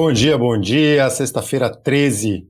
Bom 0.00 0.12
dia, 0.12 0.38
bom 0.38 0.56
dia. 0.56 1.10
Sexta-feira, 1.10 1.68
13 1.68 2.48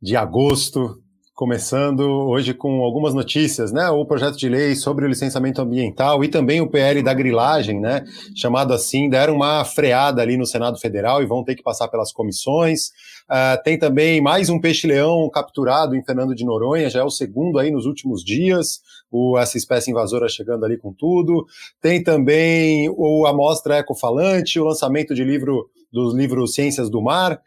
de 0.00 0.14
agosto, 0.14 1.02
começando 1.36 2.00
hoje 2.00 2.54
com 2.54 2.80
algumas 2.80 3.12
notícias, 3.12 3.70
né? 3.70 3.90
O 3.90 4.06
projeto 4.06 4.38
de 4.38 4.48
lei 4.48 4.74
sobre 4.74 5.04
o 5.04 5.08
licenciamento 5.08 5.60
ambiental 5.60 6.24
e 6.24 6.28
também 6.28 6.62
o 6.62 6.66
PL 6.66 7.02
da 7.02 7.12
grilagem, 7.12 7.78
né? 7.78 8.06
Chamado 8.34 8.72
assim, 8.72 9.06
deram 9.10 9.36
uma 9.36 9.62
freada 9.62 10.22
ali 10.22 10.38
no 10.38 10.46
Senado 10.46 10.80
Federal 10.80 11.22
e 11.22 11.26
vão 11.26 11.44
ter 11.44 11.54
que 11.54 11.62
passar 11.62 11.88
pelas 11.88 12.10
comissões. 12.10 12.86
Uh, 13.30 13.62
tem 13.62 13.78
também 13.78 14.18
mais 14.18 14.48
um 14.48 14.58
peixe-leão 14.58 15.28
capturado 15.28 15.94
em 15.94 16.02
Fernando 16.02 16.34
de 16.34 16.42
Noronha, 16.42 16.88
já 16.88 17.00
é 17.00 17.04
o 17.04 17.10
segundo 17.10 17.58
aí 17.58 17.70
nos 17.70 17.84
últimos 17.84 18.24
dias. 18.24 18.80
O, 19.10 19.36
essa 19.36 19.58
espécie 19.58 19.90
invasora 19.90 20.30
chegando 20.30 20.64
ali 20.64 20.78
com 20.78 20.90
tudo. 20.90 21.44
Tem 21.82 22.02
também 22.02 22.88
o 22.96 23.26
Amostra 23.26 23.76
Ecofalante, 23.76 24.58
o 24.58 24.64
lançamento 24.64 25.14
de 25.14 25.22
livro 25.22 25.68
dos 25.92 26.14
livros 26.14 26.54
Ciências 26.54 26.88
do 26.88 27.02
Mar. 27.02 27.38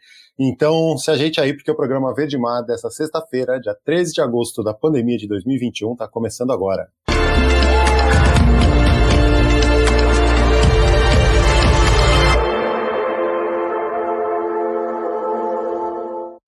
Então, 0.42 0.96
se 0.96 1.10
ajeite 1.10 1.38
aí, 1.38 1.52
porque 1.52 1.70
o 1.70 1.76
programa 1.76 2.14
Verde 2.14 2.38
Mar 2.38 2.62
dessa 2.62 2.88
sexta-feira, 2.88 3.60
dia 3.60 3.76
13 3.84 4.14
de 4.14 4.22
agosto 4.22 4.62
da 4.62 4.72
pandemia 4.72 5.18
de 5.18 5.28
2021, 5.28 5.92
está 5.92 6.08
começando 6.08 6.50
agora. 6.50 6.88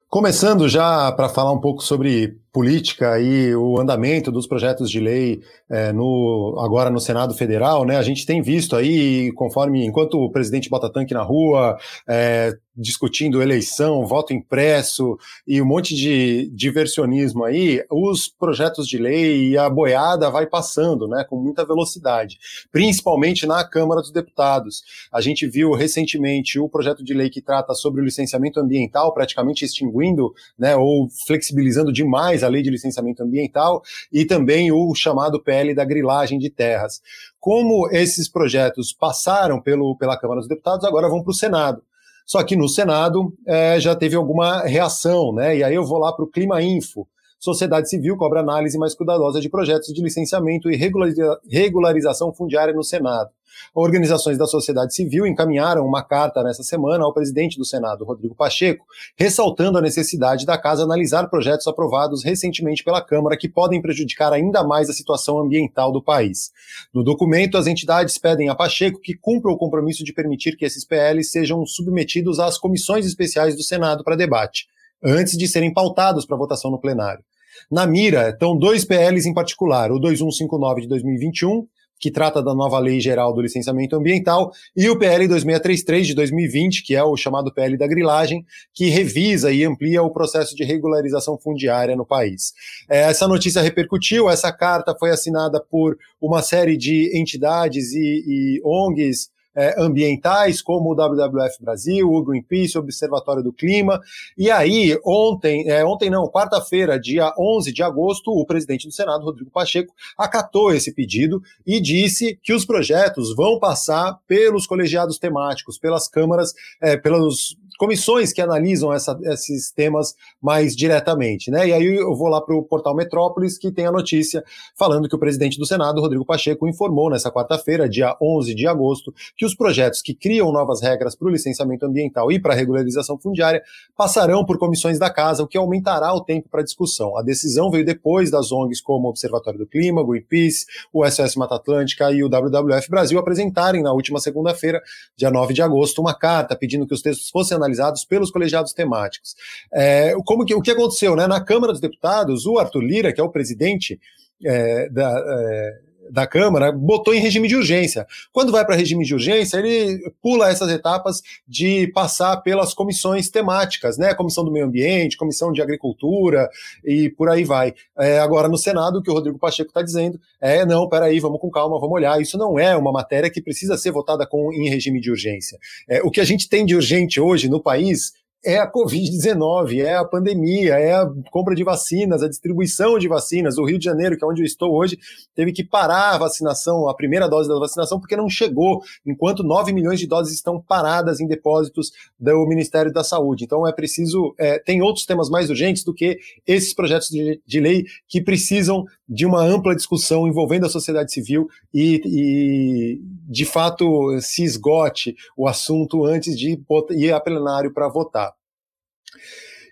Começando 0.09 0.71
já 0.71 1.13
para 1.13 1.29
falar 1.29 1.53
um 1.53 1.61
pouco 1.61 1.83
sobre 1.83 2.41
política 2.53 3.19
e 3.19 3.55
o 3.57 3.81
andamento 3.81 4.31
dos 4.31 4.47
projetos 4.47 4.91
de 4.91 5.01
lei 5.01 5.41
é, 5.71 5.91
no, 5.93 6.57
agora 6.59 6.91
no 6.91 7.01
Senado 7.01 7.35
Federal, 7.35 7.85
né? 7.85 7.97
A 7.97 8.03
gente 8.03 8.27
tem 8.27 8.43
visto 8.43 8.77
aí, 8.77 9.33
conforme 9.33 9.85
enquanto 9.87 10.19
o 10.19 10.31
presidente 10.31 10.69
bota 10.69 10.93
tanque 10.93 11.15
na 11.15 11.23
rua, 11.23 11.79
é, 12.07 12.53
discutindo 12.77 13.43
eleição, 13.43 14.07
voto 14.07 14.33
impresso 14.33 15.19
e 15.47 15.61
um 15.61 15.67
monte 15.67 15.95
de 15.95 16.51
diversionismo 16.55 17.45
aí, 17.45 17.85
os 17.91 18.29
projetos 18.29 18.89
de 18.89 18.97
lei 18.97 19.51
e 19.51 19.59
a 19.59 19.69
boiada 19.69 20.31
vai 20.31 20.47
passando, 20.47 21.07
né, 21.07 21.25
com 21.29 21.37
muita 21.37 21.67
velocidade, 21.67 22.39
principalmente 22.71 23.47
na 23.47 23.63
Câmara 23.65 24.01
dos 24.01 24.11
Deputados. 24.11 24.83
A 25.13 25.21
gente 25.21 25.47
viu 25.47 25.73
recentemente 25.73 26.59
o 26.59 26.69
projeto 26.69 27.05
de 27.05 27.13
lei 27.13 27.29
que 27.29 27.43
trata 27.43 27.75
sobre 27.75 28.01
o 28.01 28.05
licenciamento 28.05 28.59
ambiental, 28.59 29.13
praticamente 29.13 29.65
extinguindo, 29.65 30.33
né, 30.59 30.75
ou 30.75 31.09
flexibilizando 31.27 31.93
demais 31.93 32.42
a 32.43 32.49
lei 32.49 32.63
de 32.63 32.71
licenciamento 32.71 33.23
ambiental 33.23 33.83
e 34.13 34.25
também 34.25 34.73
o 34.73 34.95
chamado 34.95 35.43
PL 35.43 35.75
da 35.75 35.85
grilagem 35.85 36.39
de 36.39 36.51
terras. 36.51 37.01
Como 37.39 37.89
esses 37.91 38.29
projetos 38.29 38.93
passaram 38.93 39.61
pelo, 39.61 39.97
pela 39.97 40.19
Câmara 40.19 40.41
dos 40.41 40.49
Deputados, 40.49 40.85
agora 40.85 41.09
vão 41.09 41.23
para 41.23 41.31
o 41.31 41.35
Senado. 41.35 41.83
Só 42.25 42.43
que 42.43 42.57
no 42.57 42.69
Senado 42.69 43.35
é, 43.47 43.81
já 43.81 43.95
teve 43.95 44.17
alguma 44.17 44.63
reação, 44.63 45.33
né? 45.33 45.57
E 45.57 45.65
aí 45.65 45.75
eu 45.75 45.85
vou 45.85 45.99
lá 45.99 46.13
para 46.13 46.25
o 46.25 46.29
Clima 46.29 46.63
Info. 46.63 47.07
Sociedade 47.45 47.91
Civil 47.91 48.17
cobra 48.17 48.39
análise 48.39 48.79
mais 48.79 48.95
cuidadosa 48.95 49.41
de 49.41 49.49
projetos 49.49 49.93
de 49.93 50.01
licenciamento 50.01 50.71
e 50.71 50.77
regularização 50.77 52.33
fundiária 52.33 52.73
no 52.73 52.85
Senado. 52.85 53.31
Organizações 53.75 54.39
da 54.39 54.47
sociedade 54.47 54.95
civil 54.95 55.27
encaminharam 55.27 55.85
uma 55.85 56.05
carta 56.05 56.43
nessa 56.45 56.63
semana 56.63 57.05
ao 57.05 57.13
presidente 57.13 57.59
do 57.59 57.65
Senado, 57.65 58.05
Rodrigo 58.05 58.35
Pacheco, 58.35 58.87
ressaltando 59.17 59.77
a 59.77 59.83
necessidade 59.83 60.47
da 60.47 60.57
casa 60.57 60.85
analisar 60.85 61.29
projetos 61.29 61.67
aprovados 61.67 62.23
recentemente 62.23 62.85
pela 62.85 63.03
Câmara 63.03 63.37
que 63.37 63.49
podem 63.49 63.83
prejudicar 63.83 64.33
ainda 64.33 64.63
mais 64.63 64.89
a 64.89 64.93
situação 64.93 65.41
ambiental 65.41 65.91
do 65.91 66.01
país. 66.01 66.53
No 66.95 67.03
documento, 67.03 67.59
as 67.59 67.67
entidades 67.67 68.17
pedem 68.19 68.51
a 68.51 68.55
Pacheco 68.55 69.01
que 69.01 69.15
cumpra 69.15 69.51
o 69.51 69.59
compromisso 69.59 70.05
de 70.05 70.13
permitir 70.13 70.57
que 70.57 70.65
esses 70.65 70.85
PLs 70.85 71.33
sejam 71.33 71.67
submetidos 71.67 72.39
às 72.39 72.57
comissões 72.57 73.05
especiais 73.05 73.57
do 73.57 73.65
Senado 73.65 74.05
para 74.05 74.15
debate, 74.15 74.69
antes 75.03 75.37
de 75.37 75.49
serem 75.49 75.73
pautados 75.73 76.25
para 76.25 76.37
votação 76.37 76.71
no 76.71 76.81
plenário. 76.81 77.25
Na 77.71 77.87
mira 77.87 78.31
estão 78.31 78.57
dois 78.57 78.85
PLs 78.85 79.27
em 79.27 79.35
particular, 79.35 79.91
o 79.93 79.99
2159 79.99 80.83
de 80.83 80.89
2021 80.89 81.67
que 82.03 82.11
trata 82.11 82.43
da 82.43 82.53
nova 82.53 82.81
Lei 82.81 83.01
Geral 83.01 83.33
do 83.33 83.41
Licenciamento 83.41 83.95
Ambiental, 83.95 84.51
e 84.77 84.91
o 84.91 84.99
PL 84.99 85.29
2633 85.29 86.09
de 86.09 86.15
2020, 86.15 86.83
que 86.83 86.97
é 86.97 87.05
o 87.05 87.17
chamado 87.17 87.55
PL 87.55 87.79
da 87.79 87.87
grilagem, 87.87 88.45
que 88.75 88.89
revisa 88.89 89.53
e 89.53 89.63
amplia 89.63 90.03
o 90.03 90.11
processo 90.11 90.57
de 90.57 90.65
regularização 90.65 91.39
fundiária 91.39 91.95
no 91.95 92.05
país. 92.05 92.53
É, 92.91 93.03
essa 93.03 93.29
notícia 93.29 93.63
repercutiu, 93.63 94.29
essa 94.29 94.53
carta 94.53 94.97
foi 94.99 95.11
assinada 95.11 95.61
por 95.61 95.97
uma 96.21 96.43
série 96.43 96.77
de 96.77 97.17
entidades 97.17 97.93
e, 97.93 98.25
e 98.27 98.63
ONGs 98.65 99.31
é, 99.55 99.81
ambientais, 99.81 100.63
como 100.63 100.91
o 100.91 100.95
WWF 100.95 101.63
Brasil, 101.63 102.09
o 102.09 102.23
Greenpeace, 102.23 102.77
o 102.77 102.81
Observatório 102.81 103.43
do 103.43 103.53
Clima. 103.53 104.01
E 104.37 104.51
aí, 104.51 104.99
ontem, 105.05 105.69
é, 105.69 105.85
ontem 105.85 106.11
não, 106.11 106.29
quarta-feira, 106.29 106.99
dia 106.99 107.33
11 107.39 107.73
de 107.73 107.83
agosto, 107.83 108.31
o 108.31 108.47
presidente 108.47 108.87
do 108.87 108.93
Senado, 108.93 109.25
Rodrigo 109.25 109.51
Pacheco, 109.51 109.93
acatou 110.17 110.73
esse 110.73 110.93
pedido 110.93 111.43
e 111.67 111.81
disse 111.81 112.39
que 112.43 112.53
os 112.53 112.65
projetos 112.65 113.35
vão 113.35 113.59
passar 113.59 114.19
pelos 114.27 114.67
colegiados 114.67 115.19
temáticos, 115.19 115.79
pelas 115.79 116.09
câmaras, 116.09 116.53
é, 116.81 116.97
pelas 116.97 117.57
comissões 117.83 118.33
que 118.33 118.41
analisam 118.41 118.93
essa, 118.93 119.19
esses 119.25 119.73
temas 119.73 120.15
mais 120.41 120.77
diretamente. 120.77 121.51
Né? 121.51 121.67
E 121.67 121.73
aí 121.73 121.85
eu 121.85 122.15
vou 122.15 122.29
lá 122.29 122.41
para 122.41 122.55
o 122.55 122.63
portal 122.63 122.95
Metrópolis, 122.95 123.59
que 123.59 123.73
tem 123.73 123.87
a 123.87 123.91
notícia 123.91 124.45
falando 124.79 125.09
que 125.09 125.17
o 125.17 125.19
presidente 125.19 125.59
do 125.59 125.67
Senado, 125.67 126.01
Rodrigo 126.01 126.25
Pacheco, 126.25 126.69
informou 126.69 127.11
nessa 127.11 127.29
quarta-feira, 127.29 127.89
dia 127.89 128.17
11 128.23 128.55
de 128.55 128.69
agosto, 128.69 129.13
os 129.45 129.55
projetos 129.55 130.01
que 130.01 130.15
criam 130.15 130.51
novas 130.53 130.81
regras 130.81 131.15
para 131.15 131.29
o 131.29 131.31
licenciamento 131.31 131.85
ambiental 131.85 132.31
e 132.33 132.41
para 132.41 132.55
a 132.55 132.57
regularização 132.57 133.19
fundiária 133.19 133.63
passarão 133.97 134.45
por 134.45 134.59
comissões 134.59 134.99
da 134.99 135.11
Casa, 135.11 135.43
o 135.43 135.47
que 135.47 135.59
aumentará 135.59 136.15
o 136.15 136.25
tempo 136.25 136.49
para 136.49 136.63
discussão. 136.63 137.17
A 137.19 137.23
decisão 137.23 137.71
veio 137.71 137.85
depois 137.85 138.31
das 138.31 138.53
ONGs 138.53 138.81
como 138.81 139.07
o 139.07 139.11
Observatório 139.11 139.59
do 139.59 139.67
Clima, 139.67 140.05
Greenpeace, 140.07 140.67
o 140.93 141.05
SOS 141.09 141.37
Mata 141.37 141.57
Atlântica 141.57 142.11
e 142.11 142.23
o 142.23 142.29
WWF 142.29 142.89
Brasil 142.89 143.19
apresentarem 143.19 143.83
na 143.83 143.93
última 143.93 144.19
segunda-feira, 144.19 144.81
dia 145.17 145.31
9 145.31 145.53
de 145.53 145.63
agosto, 145.63 146.01
uma 146.01 146.15
carta 146.15 146.57
pedindo 146.57 146.87
que 146.87 146.95
os 146.95 147.03
textos 147.03 147.29
fossem 147.29 147.57
analisados 147.57 147.83
analisados 147.83 148.05
pelos 148.05 148.31
colegiados 148.31 148.73
temáticos. 148.73 149.35
É, 149.73 150.15
como 150.25 150.45
que, 150.45 150.55
o 150.55 150.63
que 150.63 150.71
aconteceu? 150.71 151.17
Né? 151.17 151.27
Na 151.27 151.41
Câmara 151.41 151.73
dos 151.73 151.81
Deputados, 151.81 152.47
o 152.47 152.59
Arthur 152.59 152.83
Lira, 152.83 153.13
que 153.13 153.21
é 153.21 153.25
o 153.25 153.31
presidente 153.31 154.01
é, 154.45 154.89
da. 154.89 155.11
É, 155.27 155.92
da 156.13 156.27
Câmara 156.27 156.71
botou 156.71 157.15
em 157.15 157.21
regime 157.21 157.49
de 157.49 157.57
urgência. 157.57 158.07
Quando 158.33 158.53
vai 158.53 158.67
para 158.67 158.77
regime 158.77 159.03
de 159.03 159.15
urgência, 159.15 159.57
ele 159.57 159.99
pula 160.21 160.51
essas 160.51 160.71
etapas 160.71 161.23
de 161.49 161.87
passar 161.89 162.37
pelas 162.39 162.75
comissões 162.75 163.31
temáticas, 163.31 163.97
né? 163.97 164.13
Comissão 164.15 164.45
do 164.45 164.53
Meio 164.53 164.67
Ambiente, 164.67 165.17
Comissão 165.17 165.51
de 165.51 165.63
Agricultura 165.63 166.51
e 166.85 167.09
por 167.09 167.31
aí 167.31 167.45
vai. 167.45 167.75
É, 167.99 168.19
agora, 168.19 168.47
no 168.47 168.59
Senado, 168.59 168.99
o 168.99 169.03
que 169.03 169.11
o 169.11 169.15
Rodrigo 169.15 169.39
Pacheco 169.39 169.71
está 169.71 169.81
dizendo 169.81 170.21
é: 170.39 170.67
não, 170.67 170.87
peraí, 170.87 171.19
vamos 171.19 171.41
com 171.41 171.51
calma, 171.51 171.81
vamos 171.81 171.95
olhar. 171.95 172.21
Isso 172.21 172.37
não 172.37 172.59
é 172.59 172.77
uma 172.77 172.93
matéria 172.93 173.31
que 173.31 173.41
precisa 173.41 173.79
ser 173.79 173.91
votada 173.91 174.27
com, 174.27 174.53
em 174.53 174.69
regime 174.69 175.01
de 175.01 175.11
urgência. 175.11 175.59
É, 175.89 176.03
o 176.03 176.11
que 176.11 176.21
a 176.21 176.25
gente 176.25 176.47
tem 176.47 176.67
de 176.67 176.77
urgente 176.77 177.19
hoje 177.19 177.49
no 177.49 177.61
país 177.61 178.13
é 178.45 178.59
a 178.59 178.71
Covid-19, 178.71 179.81
é 179.81 179.95
a 179.95 180.05
pandemia, 180.05 180.75
é 180.75 180.95
a 180.95 181.09
compra 181.31 181.55
de 181.55 181.63
vacinas, 181.63 182.23
a 182.23 182.29
distribuição 182.29 182.99
de 182.99 183.07
vacinas. 183.07 183.57
O 183.57 183.65
Rio 183.65 183.79
de 183.79 183.85
Janeiro, 183.85 184.17
que 184.17 184.25
é 184.25 184.27
onde 184.27 184.43
eu 184.43 184.47
estou 184.47 184.75
hoje, 184.75 184.99
teve 185.35 185.53
que 185.53 185.63
parar 185.63 186.15
a 186.15 186.19
vacinação, 186.19 186.89
a 186.89 186.95
primeira 186.95 187.29
dose 187.29 187.49
da 187.49 187.59
vacinação, 187.59 188.01
porque 188.01 188.17
não 188.17 188.29
chegou, 188.29 188.83
enquanto 189.07 189.45
9 189.45 189.73
milhões 189.73 190.01
de 190.01 190.07
doses 190.07 190.35
estão 190.35 190.61
paradas 190.61 191.21
em 191.21 191.27
depósitos 191.27 191.93
do 192.19 192.47
Ministério 192.47 192.93
da 192.93 193.05
Saúde. 193.05 193.45
Então 193.45 193.67
é 193.67 193.73
preciso, 193.73 194.35
é, 194.39 194.59
tem 194.59 194.83
outros 194.83 195.07
temas 195.07 195.31
mais 195.31 195.49
urgentes 195.49 195.85
do 195.85 195.95
que 195.95 196.19
esses 196.47 196.75
projetos 196.75 197.09
de, 197.09 197.41
de 197.47 197.61
lei 197.61 197.85
que 198.09 198.21
precisam 198.21 198.85
de 199.13 199.27
uma 199.27 199.43
ampla 199.43 199.77
discussão 199.77 200.27
envolvendo 200.27 200.65
a 200.65 200.71
sociedade 200.71 201.13
civil 201.13 201.49
e, 201.73 202.01
e 202.05 203.01
de 203.29 203.45
fato, 203.45 204.19
se 204.21 204.43
esgote 204.43 205.15
o 205.37 205.47
assunto 205.47 206.05
antes 206.05 206.39
de 206.39 206.59
ir 206.91 207.13
a 207.13 207.21
plenário 207.21 207.73
para 207.73 207.89
votar. 207.89 208.33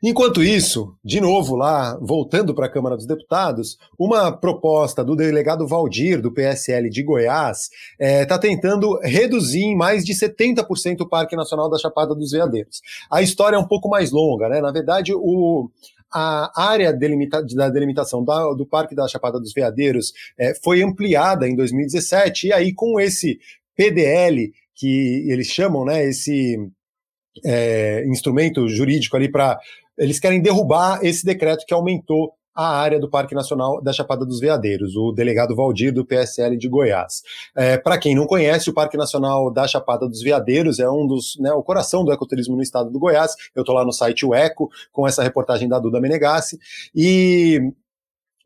Enquanto 0.02 0.42
isso, 0.42 0.94
de 1.04 1.20
novo 1.20 1.54
lá, 1.54 1.98
voltando 2.00 2.54
para 2.54 2.64
a 2.64 2.70
Câmara 2.70 2.96
dos 2.96 3.06
Deputados, 3.06 3.76
uma 3.98 4.32
proposta 4.32 5.04
do 5.04 5.14
delegado 5.14 5.66
Valdir, 5.66 6.22
do 6.22 6.32
PSL 6.32 6.88
de 6.88 7.02
Goiás, 7.02 7.69
está 7.98 8.04
é, 8.06 8.25
tá 8.25 8.38
tentando 8.38 8.98
reduzir 9.02 9.60
em 9.60 9.76
mais 9.76 10.02
de 10.02 10.14
70% 10.14 11.02
o 11.02 11.08
Parque 11.08 11.36
Nacional 11.36 11.69
da 11.69 11.76
Chapada 11.76 12.14
dos 12.14 12.31
Veadeiros. 12.31 12.81
A 13.10 13.20
história 13.20 13.56
é 13.56 13.58
um 13.58 13.69
pouco 13.69 13.90
mais 13.90 14.10
longa, 14.10 14.48
né? 14.48 14.62
Na 14.62 14.72
verdade, 14.72 15.12
o, 15.14 15.70
a 16.12 16.50
área 16.56 16.92
delimita, 16.92 17.42
da 17.42 17.68
delimitação 17.68 18.24
da, 18.24 18.52
do 18.52 18.66
Parque 18.66 18.94
da 18.94 19.06
Chapada 19.06 19.38
dos 19.38 19.52
Veadeiros 19.52 20.12
é, 20.38 20.54
foi 20.54 20.82
ampliada 20.82 21.48
em 21.48 21.54
2017, 21.54 22.48
e 22.48 22.52
aí 22.52 22.72
com 22.74 22.98
esse 22.98 23.38
PDL, 23.76 24.52
que 24.74 25.30
eles 25.30 25.46
chamam, 25.46 25.84
né, 25.84 26.04
esse 26.04 26.58
é, 27.44 28.04
instrumento 28.06 28.68
jurídico 28.68 29.16
ali 29.16 29.30
para. 29.30 29.58
Eles 29.96 30.18
querem 30.18 30.40
derrubar 30.40 31.04
esse 31.04 31.24
decreto 31.24 31.66
que 31.66 31.74
aumentou 31.74 32.32
a 32.60 32.78
área 32.78 33.00
do 33.00 33.08
Parque 33.08 33.34
Nacional 33.34 33.80
da 33.80 33.90
Chapada 33.90 34.26
dos 34.26 34.38
Veadeiros, 34.38 34.94
o 34.94 35.12
delegado 35.12 35.56
Valdir 35.56 35.94
do 35.94 36.04
PSL 36.04 36.58
de 36.58 36.68
Goiás. 36.68 37.22
É, 37.56 37.78
Para 37.78 37.96
quem 37.96 38.14
não 38.14 38.26
conhece, 38.26 38.68
o 38.68 38.74
Parque 38.74 38.98
Nacional 38.98 39.50
da 39.50 39.66
Chapada 39.66 40.06
dos 40.06 40.20
Veadeiros 40.20 40.78
é 40.78 40.90
um 40.90 41.06
dos, 41.06 41.38
né, 41.38 41.50
o 41.52 41.62
coração 41.62 42.04
do 42.04 42.12
ecoturismo 42.12 42.56
no 42.56 42.62
estado 42.62 42.90
do 42.90 42.98
Goiás. 42.98 43.34
Eu 43.54 43.62
estou 43.62 43.74
lá 43.74 43.82
no 43.82 43.92
site 43.92 44.26
O 44.26 44.34
Eco 44.34 44.68
com 44.92 45.08
essa 45.08 45.22
reportagem 45.22 45.70
da 45.70 45.78
Duda 45.78 46.02
Menegassi 46.02 46.58
e 46.94 47.72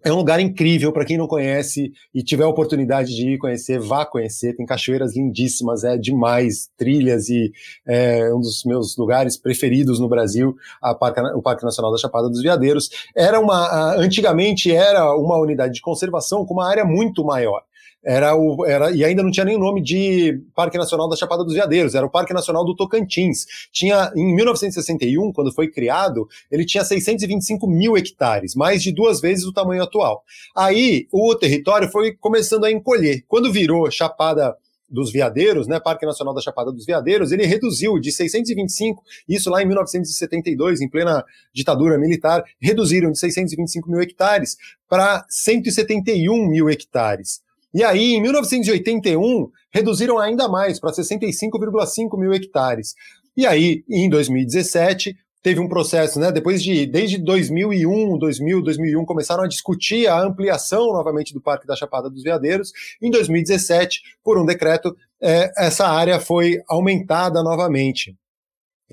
é 0.04 0.12
um 0.12 0.16
lugar 0.16 0.38
incrível 0.38 0.92
para 0.92 1.04
quem 1.04 1.16
não 1.16 1.26
conhece 1.26 1.92
e 2.14 2.22
tiver 2.22 2.44
a 2.44 2.48
oportunidade 2.48 3.14
de 3.16 3.30
ir 3.30 3.38
conhecer, 3.38 3.80
vá 3.80 4.04
conhecer. 4.04 4.54
Tem 4.54 4.66
cachoeiras 4.66 5.16
lindíssimas, 5.16 5.82
é 5.82 5.96
demais, 5.96 6.70
trilhas 6.76 7.30
e 7.30 7.50
é 7.86 8.32
um 8.32 8.40
dos 8.40 8.64
meus 8.64 8.96
lugares 8.98 9.38
preferidos 9.38 9.98
no 9.98 10.08
Brasil, 10.08 10.54
Parque, 11.00 11.20
o 11.34 11.40
Parque 11.40 11.64
Nacional 11.64 11.90
da 11.90 11.98
Chapada 11.98 12.28
dos 12.28 12.42
Veadeiros. 12.42 12.90
Era 13.16 13.40
uma, 13.40 13.94
antigamente 13.96 14.70
era 14.70 15.16
uma 15.16 15.38
unidade 15.38 15.72
de 15.72 15.80
conservação 15.80 16.44
com 16.44 16.52
uma 16.52 16.68
área 16.68 16.84
muito 16.84 17.24
maior 17.24 17.62
era 18.04 18.36
o, 18.36 18.66
era, 18.66 18.90
e 18.90 19.02
ainda 19.02 19.22
não 19.22 19.30
tinha 19.30 19.46
nem 19.46 19.56
o 19.56 19.58
nome 19.58 19.82
de 19.82 20.40
Parque 20.54 20.76
Nacional 20.76 21.08
da 21.08 21.16
Chapada 21.16 21.42
dos 21.42 21.54
Veadeiros, 21.54 21.94
era 21.94 22.04
o 22.04 22.10
Parque 22.10 22.34
Nacional 22.34 22.64
do 22.64 22.76
Tocantins. 22.76 23.46
Tinha, 23.72 24.12
em 24.14 24.34
1961, 24.34 25.32
quando 25.32 25.52
foi 25.52 25.68
criado, 25.68 26.28
ele 26.50 26.64
tinha 26.64 26.84
625 26.84 27.66
mil 27.66 27.96
hectares, 27.96 28.54
mais 28.54 28.82
de 28.82 28.92
duas 28.92 29.20
vezes 29.20 29.46
o 29.46 29.52
tamanho 29.52 29.82
atual. 29.82 30.22
Aí 30.54 31.08
o 31.10 31.34
território 31.34 31.88
foi 31.90 32.12
começando 32.12 32.64
a 32.64 32.70
encolher. 32.70 33.24
Quando 33.26 33.50
virou 33.50 33.90
Chapada 33.90 34.54
dos 34.88 35.10
Veadeiros, 35.10 35.66
né, 35.66 35.80
Parque 35.80 36.06
Nacional 36.06 36.34
da 36.34 36.40
Chapada 36.40 36.70
dos 36.70 36.84
Veadeiros, 36.84 37.32
ele 37.32 37.46
reduziu 37.46 37.98
de 37.98 38.12
625, 38.12 39.02
isso 39.28 39.50
lá 39.50 39.62
em 39.62 39.66
1972, 39.66 40.80
em 40.80 40.88
plena 40.88 41.24
ditadura 41.52 41.98
militar, 41.98 42.44
reduziram 42.60 43.10
de 43.10 43.18
625 43.18 43.90
mil 43.90 44.00
hectares 44.00 44.56
para 44.88 45.24
171 45.28 46.46
mil 46.48 46.68
hectares. 46.68 47.43
E 47.74 47.82
aí, 47.82 48.14
em 48.14 48.22
1981, 48.22 49.50
reduziram 49.72 50.18
ainda 50.18 50.48
mais, 50.48 50.78
para 50.78 50.92
65,5 50.92 52.18
mil 52.18 52.32
hectares. 52.32 52.94
E 53.36 53.44
aí, 53.44 53.82
em 53.90 54.08
2017, 54.08 55.16
teve 55.42 55.60
um 55.60 55.68
processo, 55.68 56.20
né? 56.20 56.30
Depois 56.30 56.62
de, 56.62 56.86
desde 56.86 57.18
2001, 57.18 58.16
2000, 58.16 58.62
2001, 58.62 59.04
começaram 59.04 59.42
a 59.42 59.48
discutir 59.48 60.06
a 60.06 60.22
ampliação 60.22 60.92
novamente 60.92 61.34
do 61.34 61.40
Parque 61.40 61.66
da 61.66 61.76
Chapada 61.76 62.08
dos 62.08 62.22
Veadeiros. 62.22 62.72
Em 63.02 63.10
2017, 63.10 64.00
por 64.22 64.38
um 64.38 64.46
decreto, 64.46 64.96
é, 65.20 65.52
essa 65.58 65.86
área 65.86 66.20
foi 66.20 66.62
aumentada 66.68 67.42
novamente. 67.42 68.16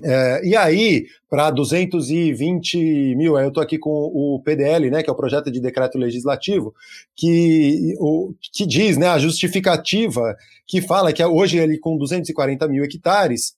É, 0.04 0.44
e 0.44 0.56
aí, 0.56 1.06
para 1.30 1.50
220 1.50 3.14
mil, 3.14 3.38
eu 3.38 3.48
estou 3.48 3.62
aqui 3.62 3.78
com 3.78 3.90
o 3.90 4.40
PDL, 4.44 4.90
né, 4.90 5.02
que 5.02 5.08
é 5.08 5.12
o 5.12 5.16
projeto 5.16 5.50
de 5.50 5.60
decreto 5.60 5.96
legislativo, 5.96 6.74
que, 7.14 7.94
o, 7.98 8.34
que 8.52 8.66
diz 8.66 8.96
né, 8.96 9.08
a 9.08 9.18
justificativa 9.18 10.36
que 10.66 10.80
fala 10.80 11.12
que 11.12 11.24
hoje 11.24 11.58
ele 11.58 11.78
com 11.78 11.96
240 11.96 12.66
mil 12.68 12.84
hectares, 12.84 13.54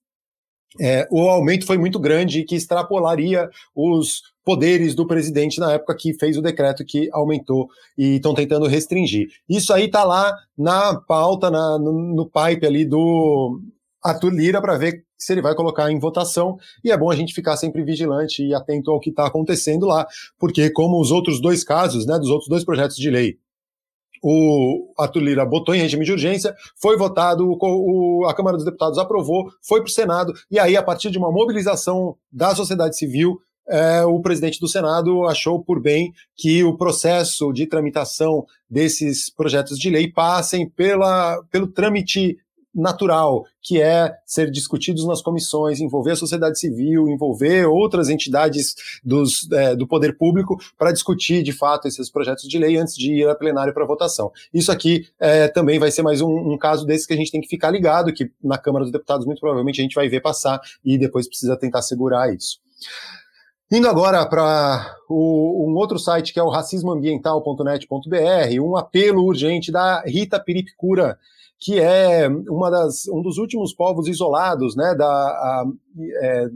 é, 0.81 1.07
o 1.11 1.29
aumento 1.29 1.67
foi 1.67 1.79
muito 1.79 1.99
grande 2.01 2.41
e 2.41 2.45
que 2.45 2.57
extrapolaria 2.57 3.49
os 3.75 4.23
poderes 4.45 4.95
do 4.95 5.07
presidente 5.07 5.59
na 5.59 5.73
época 5.73 5.97
que 5.97 6.13
fez 6.15 6.37
o 6.37 6.43
decreto 6.43 6.85
que 6.85 7.09
aumentou 7.13 7.69
e 7.97 8.17
estão 8.17 8.35
tentando 8.35 8.67
restringir. 8.67 9.29
Isso 9.49 9.73
aí 9.73 9.87
está 9.87 10.05
lá 10.05 10.37
na 10.59 10.97
pauta, 10.97 11.51
na, 11.51 11.79
no, 11.79 11.93
no 11.93 12.27
pipe 12.27 12.67
ali 12.67 12.85
do 12.85 13.61
Arthur 14.05 14.33
Lira 14.33 14.61
para 14.61 14.77
ver 14.77 15.05
se 15.17 15.33
ele 15.33 15.41
vai 15.41 15.55
colocar 15.55 15.91
em 15.91 15.99
votação, 15.99 16.59
e 16.85 16.91
é 16.91 16.97
bom 16.97 17.11
a 17.11 17.17
gente 17.17 17.33
ficar 17.33 17.57
sempre 17.57 17.83
vigilante 17.83 18.45
e 18.45 18.55
atento 18.55 18.91
ao 18.91 19.01
que 19.01 19.09
está 19.09 19.27
acontecendo 19.27 19.87
lá, 19.87 20.07
porque 20.39 20.71
como 20.71 21.01
os 21.01 21.11
outros 21.11 21.41
dois 21.41 21.65
casos, 21.65 22.05
né, 22.07 22.19
dos 22.19 22.29
outros 22.29 22.49
dois 22.49 22.65
projetos 22.65 22.97
de 22.97 23.09
lei, 23.09 23.39
o 24.23 24.93
Arthur 24.99 25.21
Lira 25.21 25.45
botou 25.45 25.75
em 25.75 25.81
regime 25.81 26.05
de 26.05 26.13
urgência, 26.13 26.55
foi 26.81 26.97
votado, 26.97 27.57
o, 27.61 28.27
a 28.27 28.35
Câmara 28.35 28.57
dos 28.57 28.65
Deputados 28.65 28.99
aprovou, 28.99 29.51
foi 29.63 29.81
para 29.81 29.89
o 29.89 29.93
Senado, 29.93 30.33
e 30.51 30.59
aí, 30.59 30.77
a 30.77 30.83
partir 30.83 31.11
de 31.11 31.19
uma 31.19 31.33
mobilização 31.33 32.17
da 32.31 32.55
sociedade 32.55 32.97
civil, 32.97 33.39
é, 33.67 34.03
o 34.05 34.21
presidente 34.21 34.61
do 34.61 34.69
Senado 34.69 35.25
achou 35.27 35.63
por 35.63 35.81
bem 35.81 36.13
que 36.37 36.63
o 36.63 36.77
processo 36.77 37.53
de 37.53 37.67
tramitação 37.67 38.45
desses 38.69 39.31
projetos 39.31 39.79
de 39.79 39.89
lei 39.89 40.11
passem 40.11 40.69
pela, 40.69 41.43
pelo 41.51 41.67
trâmite 41.67 42.37
natural, 42.75 43.47
que 43.63 43.81
é 43.81 44.13
ser 44.27 44.51
discutidos 44.51 45.07
nas 45.07 45.23
comissões, 45.23 45.81
envolver 45.81 46.13
a 46.13 46.17
sociedade 46.17 46.59
civil, 46.59 47.09
envolver 47.09 47.67
outras 47.67 48.09
entidades 48.09 48.75
dos, 49.05 49.51
é, 49.53 49.77
do 49.77 49.87
poder 49.87 50.19
público 50.19 50.59
para 50.77 50.93
discutir 50.93 51.43
de 51.43 51.53
fato 51.53 51.87
esses 51.87 52.11
projetos 52.11 52.49
de 52.49 52.59
lei 52.59 52.77
antes 52.77 52.97
de 52.97 53.13
ir 53.13 53.29
a 53.29 53.35
plenário 53.35 53.73
para 53.73 53.87
votação. 53.87 54.33
Isso 54.53 54.73
aqui 54.73 55.07
é, 55.19 55.49
também 55.49 55.79
vai 55.79 55.91
ser 55.91 56.03
mais 56.03 56.21
um, 56.21 56.53
um, 56.53 56.59
caso 56.59 56.85
desse 56.85 57.07
que 57.07 57.15
a 57.15 57.17
gente 57.17 57.31
tem 57.31 57.41
que 57.41 57.49
ficar 57.49 57.71
ligado, 57.71 58.13
que 58.13 58.31
na 58.43 58.59
Câmara 58.59 58.85
dos 58.85 58.93
Deputados 58.93 59.25
muito 59.25 59.41
provavelmente 59.41 59.81
a 59.81 59.83
gente 59.83 59.95
vai 59.95 60.09
ver 60.09 60.21
passar 60.21 60.61
e 60.85 60.99
depois 60.99 61.29
precisa 61.29 61.57
tentar 61.57 61.83
segurar 61.83 62.35
isso. 62.35 62.59
Indo 63.73 63.89
agora 63.89 64.25
para 64.27 64.95
um 65.11 65.75
outro 65.75 65.99
site 65.99 66.33
que 66.33 66.39
é 66.39 66.43
o 66.43 66.51
racismoambiental.net.br, 66.51 68.61
um 68.61 68.77
apelo 68.77 69.25
urgente 69.25 69.73
da 69.73 70.03
Rita 70.03 70.39
Piripicura, 70.39 71.19
que 71.59 71.81
é 71.81 72.29
uma 72.49 72.71
das, 72.71 73.09
um 73.09 73.23
dos 73.23 73.39
últimos 73.39 73.73
povos 73.73 74.09
isolados 74.09 74.77
né, 74.77 74.95
da, 74.95 75.07
a, 75.07 75.65
é, 76.23 76.49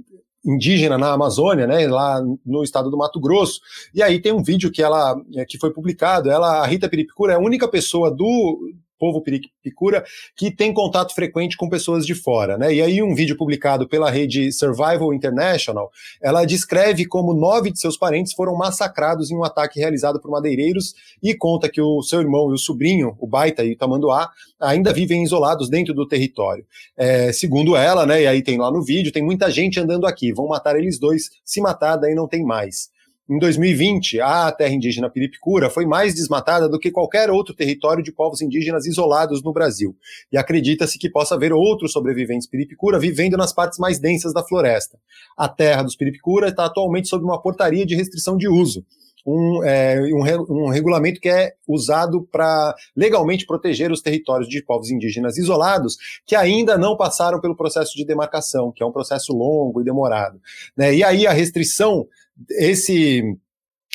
indígena 0.45 0.97
na 0.97 1.13
Amazônia, 1.13 1.67
né, 1.67 1.87
lá 1.87 2.23
no 2.45 2.63
estado 2.63 2.91
do 2.91 2.97
Mato 2.97 3.21
Grosso. 3.21 3.61
E 3.95 4.03
aí 4.03 4.21
tem 4.21 4.33
um 4.33 4.43
vídeo 4.43 4.71
que 4.71 4.83
ela 4.83 5.21
é, 5.35 5.45
que 5.45 5.59
foi 5.59 5.73
publicado. 5.73 6.31
Ela, 6.31 6.63
a 6.63 6.67
Rita 6.67 6.89
Piripicura, 6.89 7.33
é 7.33 7.37
a 7.37 7.41
única 7.41 7.69
pessoa 7.69 8.11
do 8.11 8.73
povo 8.99 9.23
piripicura 9.23 10.05
que 10.37 10.51
tem 10.51 10.73
contato 10.73 11.15
frequente 11.15 11.57
com 11.57 11.69
pessoas 11.69 12.07
de 12.07 12.15
fora, 12.15 12.59
né? 12.59 12.75
E 12.75 12.83
aí 12.83 13.03
um 13.03 13.15
vídeo 13.15 13.37
publicado 13.37 13.89
pela 13.89 14.11
rede 14.11 14.53
Survival 14.53 15.15
International, 15.15 15.91
ela 16.21 16.45
descreve 16.45 17.07
como 17.07 17.33
nove 17.33 17.71
de 17.71 17.81
seus 17.81 17.97
parentes 17.97 18.33
foram 18.33 18.57
massacrados 18.57 19.31
em 19.31 19.37
um 19.37 19.45
ataque 19.45 19.81
realizado 19.81 20.21
por 20.21 20.31
madeireiros 20.31 20.95
e 21.23 21.35
conta 21.35 21.69
que 21.69 21.81
o 21.81 22.03
seu 22.03 22.21
irmão 22.21 22.51
e 22.51 22.55
o 22.55 22.59
sobrinho, 22.59 23.17
o 23.19 23.27
Baita 23.27 23.65
e 23.65 23.73
o 23.73 23.77
Tamanduá, 23.77 24.31
ainda 24.61 24.93
vivem 24.93 25.23
isolados 25.23 25.69
dentro 25.69 25.95
do 25.95 26.07
território. 26.07 26.67
É, 26.97 27.33
segundo 27.33 27.77
ela, 27.77 28.05
né? 28.05 28.23
E 28.23 28.27
aí 28.27 28.43
tem 28.43 28.59
lá 28.59 28.71
no 28.71 28.83
vídeo, 28.83 29.13
tem 29.13 29.23
muita 29.23 29.51
gente 29.51 29.79
andando 29.79 30.07
aqui, 30.07 30.33
vão 30.33 30.49
matar 30.49 30.77
eles 30.77 30.99
dois, 30.99 31.31
se 31.45 31.61
matar 31.61 31.97
daí 31.97 32.15
não 32.15 32.27
tem 32.27 32.45
mais. 32.45 32.91
Em 33.29 33.39
2020, 33.39 34.23
a 34.23 34.51
terra 34.51 34.73
indígena 34.73 35.11
Piripicura 35.11 35.69
foi 35.69 35.85
mais 35.85 36.15
desmatada 36.15 36.67
do 36.67 36.79
que 36.79 36.91
qualquer 36.91 37.31
outro 37.31 37.55
território 37.55 38.03
de 38.03 38.11
povos 38.11 38.41
indígenas 38.41 38.87
isolados 38.87 39.43
no 39.43 39.53
Brasil. 39.53 39.95
E 40.33 40.39
acredita-se 40.39 40.99
que 40.99 41.11
possa 41.11 41.35
haver 41.35 41.53
outros 41.53 41.93
sobreviventes 41.93 42.49
Piripicura 42.49 42.99
vivendo 42.99 43.37
nas 43.37 43.53
partes 43.53 43.79
mais 43.79 43.99
densas 43.99 44.33
da 44.33 44.43
floresta. 44.43 44.99
A 45.37 45.47
terra 45.47 45.83
dos 45.83 45.95
Piripicura 45.95 46.49
está 46.49 46.65
atualmente 46.65 47.07
sob 47.07 47.23
uma 47.23 47.39
portaria 47.39 47.85
de 47.85 47.95
restrição 47.95 48.35
de 48.35 48.49
uso. 48.49 48.83
Um, 49.27 49.63
é, 49.63 50.01
um, 50.01 50.65
um, 50.65 50.69
regulamento 50.69 51.21
que 51.21 51.29
é 51.29 51.53
usado 51.67 52.27
para 52.33 52.75
legalmente 52.97 53.45
proteger 53.45 53.93
os 53.93 54.01
territórios 54.01 54.49
de 54.49 54.63
povos 54.63 54.91
indígenas 54.91 55.37
isolados 55.37 55.99
que 56.25 56.35
ainda 56.35 56.79
não 56.79 56.97
passaram 56.97 57.39
pelo 57.39 57.55
processo 57.55 57.95
de 57.95 58.07
demarcação, 58.07 58.73
que 58.73 58.83
é 58.83 58.87
um 58.87 58.93
processo 58.93 59.35
longo 59.35 59.83
e 59.83 59.85
demorado. 59.85 60.41
Né? 60.75 60.95
E 60.95 61.05
aí 61.05 61.27
a 61.27 61.33
restrição 61.33 62.07
esse 62.51 63.39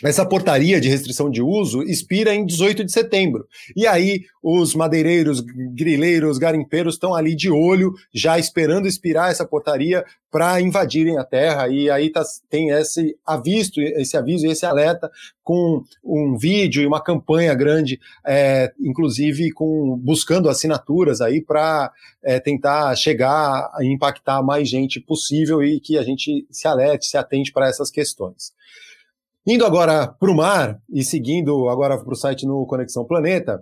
essa 0.02 0.26
portaria 0.26 0.82
de 0.82 0.90
restrição 0.90 1.30
de 1.30 1.42
uso 1.42 1.84
expira 1.84 2.34
em 2.34 2.46
18 2.46 2.84
de 2.84 2.92
setembro. 2.92 3.48
E 3.76 3.86
aí 3.86 4.24
os 4.42 4.74
madeireiros, 4.74 5.40
grileiros, 5.40 6.38
garimpeiros 6.38 6.96
estão 6.96 7.14
ali 7.14 7.36
de 7.36 7.50
olho, 7.50 7.94
já 8.14 8.40
esperando 8.40 8.88
expirar 8.88 9.30
essa 9.30 9.46
portaria 9.46 10.04
para 10.32 10.60
invadirem 10.60 11.18
a 11.18 11.24
terra. 11.24 11.70
E 11.70 11.90
aí 11.90 12.12
tá, 12.12 12.24
tem 12.50 12.70
esse 12.72 13.16
aviso, 13.26 13.72
esse 13.78 14.18
aviso 14.18 14.48
esse 14.48 14.66
alerta 14.66 15.12
com 15.44 15.84
um 16.04 16.36
vídeo 16.38 16.82
e 16.82 16.88
uma 16.88 17.02
campanha 17.02 17.54
grande, 17.54 18.00
é, 18.26 18.74
inclusive 18.82 19.52
com 19.52 19.96
buscando 19.98 20.50
assinaturas 20.50 21.22
aí 21.22 21.40
para 21.40 21.92
é, 22.24 22.40
tentar 22.40 22.96
chegar 22.96 23.70
a 23.74 23.84
impactar 23.84 24.42
mais 24.42 24.68
gente 24.68 25.00
possível 25.00 25.64
e 25.64 25.80
que 25.80 25.98
a 25.98 26.04
gente 26.04 26.48
se 26.50 26.68
alerte, 26.68 27.06
se 27.06 27.18
atente 27.18 27.54
para 27.54 27.70
essas 27.70 27.92
questões. 27.92 28.52
Indo 29.46 29.66
agora 29.66 30.08
para 30.08 30.32
o 30.32 30.36
mar 30.36 30.80
e 30.90 31.04
seguindo 31.04 31.68
agora 31.68 32.02
para 32.02 32.14
o 32.14 32.16
site 32.16 32.46
no 32.46 32.66
Conexão 32.66 33.04
Planeta, 33.04 33.62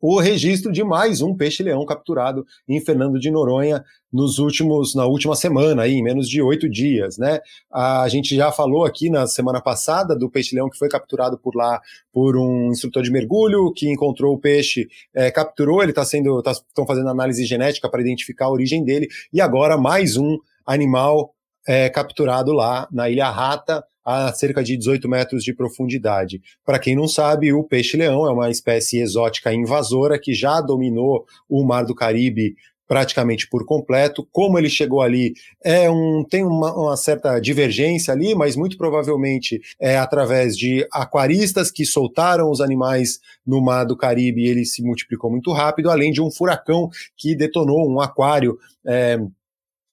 o 0.00 0.18
registro 0.18 0.72
de 0.72 0.82
mais 0.82 1.22
um 1.22 1.36
peixe-leão 1.36 1.86
capturado 1.86 2.44
em 2.68 2.80
Fernando 2.80 3.16
de 3.16 3.30
Noronha 3.30 3.84
nos 4.12 4.40
últimos, 4.40 4.96
na 4.96 5.06
última 5.06 5.36
semana, 5.36 5.82
aí, 5.82 5.92
em 5.92 6.02
menos 6.02 6.28
de 6.28 6.42
oito 6.42 6.68
dias, 6.68 7.16
né? 7.16 7.38
A 7.72 8.08
gente 8.08 8.34
já 8.34 8.50
falou 8.50 8.84
aqui 8.84 9.08
na 9.08 9.28
semana 9.28 9.60
passada 9.60 10.16
do 10.16 10.28
peixe-leão 10.28 10.68
que 10.68 10.78
foi 10.78 10.88
capturado 10.88 11.38
por 11.38 11.54
lá 11.54 11.80
por 12.12 12.36
um 12.36 12.72
instrutor 12.72 13.04
de 13.04 13.12
mergulho 13.12 13.72
que 13.72 13.88
encontrou 13.88 14.34
o 14.34 14.40
peixe, 14.40 14.88
é, 15.14 15.30
capturou, 15.30 15.80
ele 15.80 15.92
está 15.92 16.04
sendo, 16.04 16.40
estão 16.40 16.84
tá, 16.84 16.86
fazendo 16.86 17.08
análise 17.08 17.44
genética 17.44 17.88
para 17.88 18.00
identificar 18.00 18.46
a 18.46 18.52
origem 18.52 18.84
dele, 18.84 19.06
e 19.32 19.40
agora 19.40 19.78
mais 19.78 20.16
um 20.16 20.38
animal 20.66 21.32
é, 21.68 21.88
capturado 21.88 22.52
lá 22.52 22.88
na 22.90 23.08
Ilha 23.08 23.30
Rata, 23.30 23.84
a 24.08 24.32
cerca 24.32 24.64
de 24.64 24.74
18 24.74 25.06
metros 25.06 25.44
de 25.44 25.52
profundidade. 25.52 26.40
Para 26.64 26.78
quem 26.78 26.96
não 26.96 27.06
sabe, 27.06 27.52
o 27.52 27.62
peixe-leão 27.62 28.26
é 28.26 28.32
uma 28.32 28.48
espécie 28.48 29.00
exótica 29.00 29.52
invasora 29.52 30.18
que 30.18 30.32
já 30.32 30.62
dominou 30.62 31.26
o 31.46 31.62
Mar 31.62 31.84
do 31.84 31.94
Caribe 31.94 32.54
praticamente 32.86 33.46
por 33.46 33.66
completo. 33.66 34.26
Como 34.32 34.58
ele 34.58 34.70
chegou 34.70 35.02
ali, 35.02 35.34
é 35.62 35.90
um, 35.90 36.24
tem 36.24 36.42
uma, 36.42 36.74
uma, 36.74 36.96
certa 36.96 37.38
divergência 37.38 38.14
ali, 38.14 38.34
mas 38.34 38.56
muito 38.56 38.78
provavelmente 38.78 39.60
é 39.78 39.98
através 39.98 40.56
de 40.56 40.88
aquaristas 40.90 41.70
que 41.70 41.84
soltaram 41.84 42.50
os 42.50 42.62
animais 42.62 43.20
no 43.46 43.62
mar 43.62 43.84
do 43.84 43.94
Caribe 43.94 44.40
e 44.40 44.48
ele 44.48 44.64
se 44.64 44.82
multiplicou 44.82 45.30
muito 45.30 45.52
rápido, 45.52 45.90
além 45.90 46.10
de 46.12 46.22
um 46.22 46.30
furacão 46.30 46.88
que 47.14 47.36
detonou 47.36 47.86
um 47.86 48.00
aquário. 48.00 48.56
É, 48.86 49.18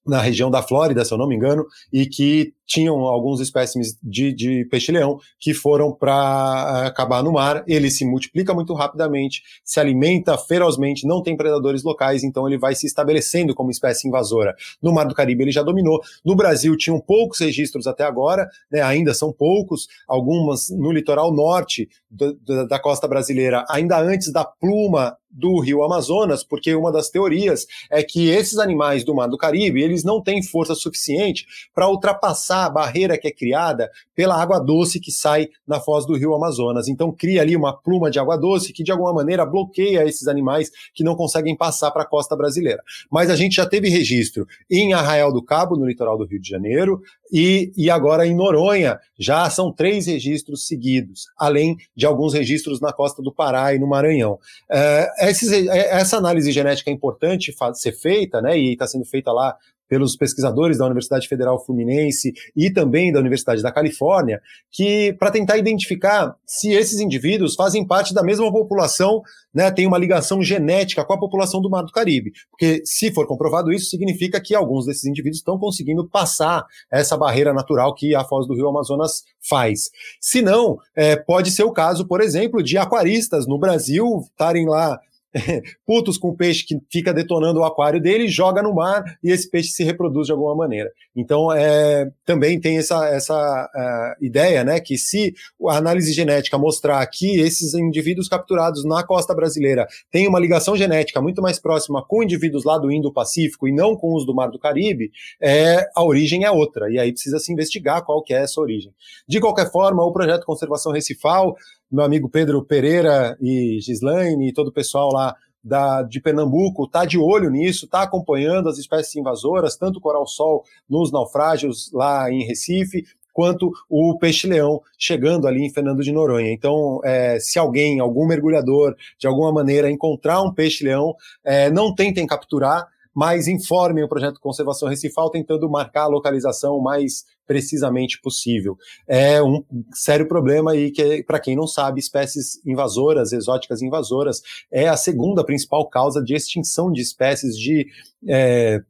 na 0.08 0.22
região 0.22 0.52
da 0.52 0.62
Flórida, 0.62 1.04
se 1.04 1.12
eu 1.12 1.18
não 1.18 1.28
me 1.28 1.36
engano, 1.36 1.66
e 1.92 2.06
que 2.06 2.54
tinham 2.66 3.00
alguns 3.02 3.40
espécimes 3.40 3.98
de, 4.02 4.34
de 4.34 4.66
peixe-leão 4.66 5.20
que 5.40 5.54
foram 5.54 5.92
para 5.92 6.84
eh, 6.84 6.88
acabar 6.88 7.24
no 7.24 7.34
mar. 7.34 7.64
Ele 7.68 7.90
se 7.90 8.06
multiplica 8.06 8.54
muito 8.54 8.74
rapidamente, 8.74 9.44
se 9.64 9.80
alimenta 9.80 10.38
ferozmente, 10.38 11.08
não 11.08 11.22
tem 11.22 11.38
predadores 11.38 11.84
locais, 11.84 12.24
então 12.24 12.48
ele 12.48 12.58
vai 12.58 12.76
se 12.76 12.88
estabelecendo 12.88 13.54
como 13.54 13.72
espécie 13.72 14.08
invasora. 14.08 14.56
No 14.82 14.94
Mar 14.94 15.06
do 15.06 15.16
Caribe 15.16 15.44
ele 15.44 15.52
já 15.52 15.62
dominou. 15.62 16.02
No 16.24 16.36
Brasil 16.36 16.76
tinham 16.78 17.00
poucos 17.00 17.40
registros 17.40 17.88
até 17.88 18.04
agora, 18.04 18.50
né, 18.72 18.82
ainda 18.82 19.14
são 19.14 19.32
poucos, 19.32 19.88
algumas 20.08 20.70
no 20.70 20.92
litoral 20.92 21.34
norte 21.34 21.88
do, 22.10 22.34
do, 22.34 22.68
da 22.68 22.80
costa 22.80 23.08
brasileira, 23.08 23.66
ainda 23.70 24.00
antes 24.00 24.32
da 24.32 24.44
pluma 24.44 25.18
do 25.36 25.60
rio 25.60 25.84
Amazonas, 25.84 26.44
porque 26.44 26.74
uma 26.74 26.92
das 26.92 27.10
teorias 27.10 27.68
é 27.92 28.02
que 28.02 28.30
esses 28.30 28.58
animais 28.58 29.04
do 29.04 29.14
Mar 29.14 29.28
do 29.28 29.38
Caribe, 29.38 29.82
eles 29.82 30.04
não 30.04 30.22
têm 30.22 30.42
força 30.42 30.74
suficiente 30.74 31.46
para 31.74 31.90
ultrapassar 31.90 32.55
a 32.64 32.70
barreira 32.70 33.18
que 33.18 33.28
é 33.28 33.32
criada 33.32 33.92
pela 34.16 34.42
água 34.42 34.60
doce 34.60 35.00
que 35.00 35.12
sai 35.12 35.50
na 35.68 35.80
foz 35.80 36.06
do 36.06 36.16
rio 36.16 36.34
Amazonas. 36.34 36.88
Então 36.88 37.12
cria 37.12 37.42
ali 37.42 37.56
uma 37.56 37.76
pluma 37.76 38.10
de 38.10 38.20
água 38.20 38.38
doce 38.38 38.72
que 38.72 38.84
de 38.84 38.92
alguma 38.92 39.14
maneira 39.14 39.46
bloqueia 39.46 40.06
esses 40.06 40.28
animais 40.28 40.72
que 40.94 41.04
não 41.04 41.16
conseguem 41.16 41.56
passar 41.56 41.92
para 41.92 42.04
a 42.04 42.08
costa 42.08 42.36
brasileira. 42.36 42.82
Mas 43.12 43.30
a 43.30 43.36
gente 43.36 43.56
já 43.56 43.66
teve 43.66 43.90
registro 43.90 44.48
em 44.70 44.94
Arraial 44.94 45.34
do 45.34 45.44
Cabo, 45.44 45.76
no 45.76 45.86
litoral 45.86 46.18
do 46.18 46.26
Rio 46.26 46.40
de 46.40 46.50
Janeiro, 46.50 47.02
e, 47.32 47.72
e 47.76 47.90
agora 47.90 48.26
em 48.26 48.36
Noronha 48.36 49.00
já 49.18 49.50
são 49.50 49.72
três 49.72 50.06
registros 50.06 50.68
seguidos, 50.68 51.26
além 51.38 51.78
de 51.96 52.06
alguns 52.06 52.34
registros 52.34 52.80
na 52.80 52.94
costa 52.94 53.22
do 53.22 53.32
Pará 53.32 53.74
e 53.74 53.80
no 53.80 53.88
Maranhão. 53.88 54.40
É, 54.70 55.30
esses, 55.30 55.52
é, 55.52 55.98
essa 56.00 56.18
análise 56.18 56.52
genética 56.52 56.90
é 56.90 56.94
importante 56.94 57.54
ser 57.74 57.94
feita, 57.94 58.42
né, 58.42 58.58
e 58.58 58.74
está 58.74 58.88
sendo 58.88 59.06
feita 59.06 59.32
lá 59.32 59.58
pelos 59.88 60.16
pesquisadores 60.16 60.78
da 60.78 60.86
Universidade 60.86 61.28
Federal 61.28 61.64
Fluminense 61.64 62.34
e 62.56 62.72
também 62.72 63.12
da 63.12 63.20
Universidade 63.20 63.62
da 63.62 63.72
Califórnia, 63.72 64.42
que 64.72 65.14
para 65.20 65.32
tentar 65.32 65.58
identificar 65.58 66.36
se 66.46 66.72
esses 66.72 67.00
indivíduos 67.00 67.56
fazem 67.56 67.86
parte 67.86 68.14
da 68.14 68.24
mesma 68.24 68.52
população, 68.52 69.22
né, 69.54 69.72
tem 69.72 69.88
uma 69.88 69.98
ligação 69.98 70.42
genética 70.42 71.06
com 71.06 71.14
a 71.14 71.20
população 71.20 71.62
do 71.62 71.70
Mar 71.70 71.84
do 71.84 71.92
Caribe. 71.92 72.34
Porque 72.52 72.82
se 72.86 73.12
for 73.12 73.26
comprovado 73.26 73.72
isso, 73.72 73.90
significa 73.90 74.42
que 74.42 74.54
alguns 74.54 74.86
desses 74.86 75.06
indivíduos 75.06 75.38
estão 75.38 75.58
conseguindo 75.58 76.08
passar 76.10 76.66
essa 76.92 77.16
barreira 77.18 77.54
natural 77.54 77.94
que 77.94 78.14
a 78.14 78.24
foz 78.24 78.48
do 78.48 78.54
Rio 78.54 78.68
Amazonas 78.68 79.24
faz. 79.48 79.90
Se 80.20 80.42
não, 80.42 80.78
é, 80.96 81.16
pode 81.16 81.52
ser 81.52 81.64
o 81.64 81.72
caso, 81.72 82.08
por 82.08 82.22
exemplo, 82.22 82.62
de 82.62 82.78
aquaristas 82.78 83.48
no 83.48 83.58
Brasil 83.58 84.26
estarem 84.30 84.68
lá 84.68 85.00
putos 85.86 86.18
com 86.18 86.30
o 86.30 86.36
peixe 86.36 86.66
que 86.66 86.80
fica 86.92 87.14
detonando 87.14 87.60
o 87.60 87.64
aquário 87.64 88.02
dele, 88.02 88.28
joga 88.28 88.62
no 88.62 88.74
mar 88.74 89.04
e 89.24 89.32
esse 89.32 89.50
peixe 89.50 89.70
se 89.70 89.84
reproduz 89.84 90.28
de 90.28 90.34
alguma 90.34 90.56
maneira. 90.56 90.92
Então, 91.16 91.52
é, 91.52 92.10
também 92.26 92.60
tem 92.60 92.78
essa, 92.78 93.08
essa 93.08 93.36
uh, 93.36 94.26
ideia, 94.26 94.64
né, 94.64 94.80
que 94.80 94.98
se 94.98 95.34
a 95.68 95.78
análise 95.78 96.12
genética 96.14 96.58
mostrar 96.58 97.06
que 97.08 97.40
esses 97.40 97.74
indivíduos 97.74 98.28
capturados 98.28 98.84
na 98.86 99.04
costa 99.04 99.34
brasileira 99.34 99.88
têm 100.12 100.28
uma 100.28 100.40
ligação 100.40 100.76
genética 100.76 101.22
muito 101.22 101.42
mais 101.42 101.60
próxima 101.60 102.04
com 102.06 102.24
indivíduos 102.24 102.64
lá 102.64 102.78
do 102.78 102.92
Indo-Pacífico 102.92 103.68
e 103.68 103.74
não 103.74 103.96
com 103.96 104.14
os 104.16 104.26
do 104.26 104.34
Mar 104.34 104.50
do 104.50 104.60
Caribe, 104.60 105.12
é, 105.42 105.88
a 105.96 106.04
origem 106.04 106.44
é 106.44 106.52
outra, 106.52 106.90
e 106.90 107.00
aí 107.00 107.12
precisa 107.12 107.40
se 107.40 107.52
investigar 107.52 108.04
qual 108.04 108.22
que 108.22 108.34
é 108.34 108.42
essa 108.42 108.60
origem. 108.60 108.94
De 109.28 109.40
qualquer 109.40 109.72
forma, 109.72 110.04
o 110.04 110.12
projeto 110.12 110.46
Conservação 110.46 110.92
Recifal 110.92 111.56
meu 111.96 112.04
amigo 112.04 112.30
Pedro 112.30 112.64
Pereira 112.64 113.38
e 113.42 113.80
Gislaine 113.82 114.50
e 114.50 114.54
todo 114.54 114.68
o 114.68 114.74
pessoal 114.74 115.10
lá 115.12 115.36
da, 115.64 116.04
de 116.04 116.22
Pernambuco 116.22 116.84
está 116.84 117.06
de 117.06 117.18
olho 117.18 117.50
nisso, 117.50 117.86
está 117.86 118.04
acompanhando 118.04 118.70
as 118.70 118.78
espécies 118.78 119.16
invasoras, 119.16 119.78
tanto 119.78 119.98
o 119.98 120.02
coral-sol 120.02 120.64
nos 120.88 121.12
naufrágios 121.12 121.90
lá 121.92 122.30
em 122.30 122.46
Recife, 122.46 123.06
quanto 123.34 123.72
o 123.90 124.18
peixe-leão 124.18 124.82
chegando 124.98 125.48
ali 125.48 125.66
em 125.66 125.74
Fernando 125.74 126.02
de 126.02 126.12
Noronha. 126.12 126.52
Então, 126.52 127.02
é, 127.04 127.38
se 127.40 127.58
alguém, 127.58 128.00
algum 128.00 128.26
mergulhador, 128.26 128.96
de 129.18 129.28
alguma 129.28 129.52
maneira 129.52 129.90
encontrar 129.90 130.42
um 130.42 130.54
peixe-leão, 130.54 131.16
é, 131.44 131.70
não 131.72 131.94
tentem 131.94 132.28
capturar, 132.28 132.88
mas 133.16 133.48
informem 133.48 134.04
o 134.04 134.10
projeto 134.10 134.36
de 134.36 134.40
conservação 134.42 134.90
recifal 134.90 135.30
tentando 135.30 135.70
marcar 135.70 136.04
a 136.04 136.08
localização 136.08 136.82
mais 136.82 137.24
precisamente 137.48 138.20
possível. 138.22 138.76
É 139.08 139.42
um 139.42 139.64
sério 139.94 140.28
problema 140.28 140.76
e 140.76 140.92
que, 140.92 141.24
para 141.24 141.40
quem 141.40 141.56
não 141.56 141.68
sabe, 141.68 142.00
espécies 142.00 142.60
invasoras, 142.66 143.32
exóticas 143.32 143.82
invasoras, 143.82 144.42
é 144.72 144.88
a 144.88 144.98
segunda 144.98 145.46
principal 145.46 145.88
causa 145.88 146.22
de 146.22 146.36
extinção 146.36 146.92
de 146.92 147.02
espécies 147.02 147.58
de 147.58 147.88
é, 148.28 148.82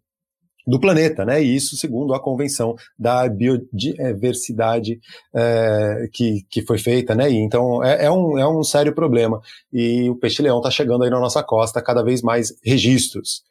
do 0.68 0.80
planeta, 0.80 1.24
né? 1.24 1.44
E 1.44 1.56
isso 1.56 1.78
segundo 1.78 2.14
a 2.14 2.20
Convenção 2.20 2.76
da 2.98 3.30
Biodiversidade 3.30 5.00
é, 5.34 6.10
que, 6.12 6.44
que 6.50 6.64
foi 6.64 6.80
feita, 6.80 7.14
né? 7.14 7.30
E 7.30 7.36
então 7.36 7.84
é, 7.84 8.06
é, 8.06 8.12
um, 8.12 8.38
é 8.38 8.48
um 8.48 8.64
sério 8.64 8.94
problema. 8.94 9.40
E 9.72 10.10
o 10.10 10.16
peixe-leão 10.16 10.58
está 10.58 10.72
chegando 10.72 11.04
aí 11.04 11.10
na 11.10 11.20
nossa 11.20 11.44
costa, 11.44 11.82
cada 11.82 12.04
vez 12.04 12.22
mais 12.22 12.56
registros. 12.64 13.44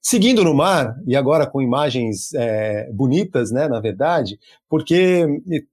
Seguindo 0.00 0.44
no 0.44 0.54
mar, 0.54 0.94
e 1.06 1.16
agora 1.16 1.44
com 1.44 1.60
imagens 1.60 2.32
é, 2.34 2.88
bonitas, 2.92 3.50
né, 3.50 3.66
na 3.66 3.80
verdade, 3.80 4.38
porque 4.68 5.26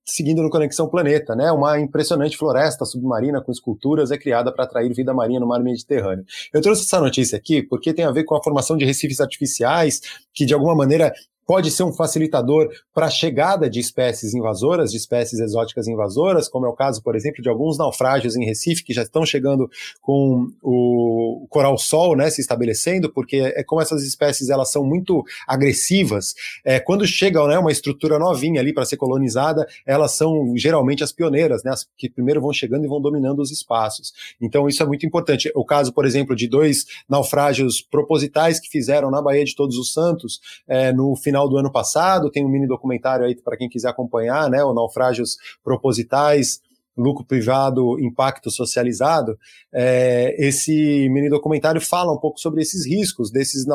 seguindo 0.03 0.41
no 0.41 0.50
Conexão 0.50 0.89
Planeta, 0.89 1.36
né, 1.36 1.51
uma 1.51 1.79
impressionante 1.79 2.36
floresta 2.36 2.86
submarina 2.86 3.39
com 3.39 3.51
esculturas 3.51 4.10
é 4.10 4.17
criada 4.17 4.51
para 4.51 4.63
atrair 4.63 4.91
vida 4.94 5.13
marinha 5.13 5.39
no 5.39 5.48
mar 5.48 5.62
Mediterrâneo. 5.62 6.25
Eu 6.51 6.62
trouxe 6.62 6.82
essa 6.84 7.00
notícia 7.00 7.38
aqui 7.38 7.62
porque 7.62 7.94
tem 7.94 8.03
a 8.03 8.12
ver 8.12 8.24
com 8.24 8.36
a 8.36 8.44
formação 8.44 8.75
de 8.75 8.84
recifes 8.84 9.22
artificiais 9.22 10.01
que 10.34 10.46
de 10.46 10.53
alguma 10.53 10.75
maneira 10.75 11.13
pode 11.46 11.70
ser 11.72 11.84
um 11.84 11.94
facilitador 11.94 12.70
para 12.94 13.06
a 13.06 13.10
chegada 13.10 13.70
de 13.70 13.80
espécies 13.80 14.34
invasoras, 14.34 14.92
de 14.92 14.98
espécies 14.98 15.40
exóticas 15.40 15.88
invasoras, 15.88 16.48
como 16.48 16.66
é 16.66 16.70
o 16.70 16.74
caso, 16.74 17.02
por 17.04 17.16
exemplo, 17.16 17.42
de 17.42 17.50
alguns 17.50 17.78
naufrágios 17.78 18.36
em 18.36 18.46
Recife 18.46 18.84
que 18.84 18.94
já 18.94 19.04
estão 19.04 19.25
chegando 19.25 19.70
com 20.02 20.48
o 20.62 21.46
coral-sol, 21.50 22.16
né, 22.16 22.30
se 22.30 22.42
estabelecendo, 22.42 23.12
porque 23.12 23.38
é 23.38 23.64
como 23.64 23.82
essas 23.82 24.04
espécies 24.04 24.50
elas 24.50 24.72
são 24.72 24.84
muito 24.84 25.24
agressivas. 25.48 26.34
É, 26.64 26.80
quando 26.80 27.06
chega 27.06 27.46
né, 27.48 27.60
uma 27.60 27.72
estrutura 27.72 28.18
novinha 28.18 28.60
ali 28.60 28.74
para 28.74 28.86
ser 28.86 28.98
colonizada, 28.98 29.68
elas 29.86 30.12
são 30.12 30.54
geralmente 30.56 31.04
as 31.04 31.12
pioneiras, 31.12 31.64
né, 31.64 31.72
as 31.72 31.88
que 31.98 32.10
primeiro 32.10 32.42
vão 32.42 32.54
chegando 32.54 32.86
e 32.86 32.88
vão 32.88 33.02
dominando 33.02 33.40
os 33.40 33.52
espaços. 33.52 34.14
Então 34.42 34.68
isso 34.68 34.82
é 34.82 34.86
muito 34.86 35.06
importante. 35.06 35.52
O 35.54 35.66
caso, 35.66 35.94
por 35.94 36.06
exemplo, 36.06 36.36
de 36.36 36.48
dois 36.48 36.86
naufrágios 37.08 37.82
propositais 37.82 38.60
que 38.60 38.70
fizeram 38.70 39.12
na 39.12 39.22
Baía 39.22 39.46
de 39.46 39.56
Todos 39.56 39.78
os 39.78 39.94
Santos 39.94 40.40
é, 40.68 40.92
no 40.92 41.16
final 41.16 41.35
final 41.36 41.50
do 41.50 41.58
ano 41.58 41.72
passado, 41.72 42.32
tem 42.32 42.46
um 42.46 42.50
mini 42.50 42.65
documentário 42.65 43.25
aí 43.25 43.36
para 43.36 43.58
quem 43.58 43.68
quiser 43.68 43.89
acompanhar, 43.89 44.50
né, 44.50 44.63
o 44.63 44.74
Naufrágios 44.74 45.38
Propositais, 45.62 46.62
lucro 46.98 47.25
privado, 47.25 48.00
impacto 48.00 48.50
socializado, 48.50 49.38
é, 49.74 50.34
esse 50.39 51.10
mini 51.10 51.30
documentário 51.30 51.82
fala 51.82 52.13
um 52.13 52.18
pouco 52.18 52.39
sobre 52.39 52.62
esses 52.62 52.86
riscos, 52.86 53.30
desses, 53.30 53.65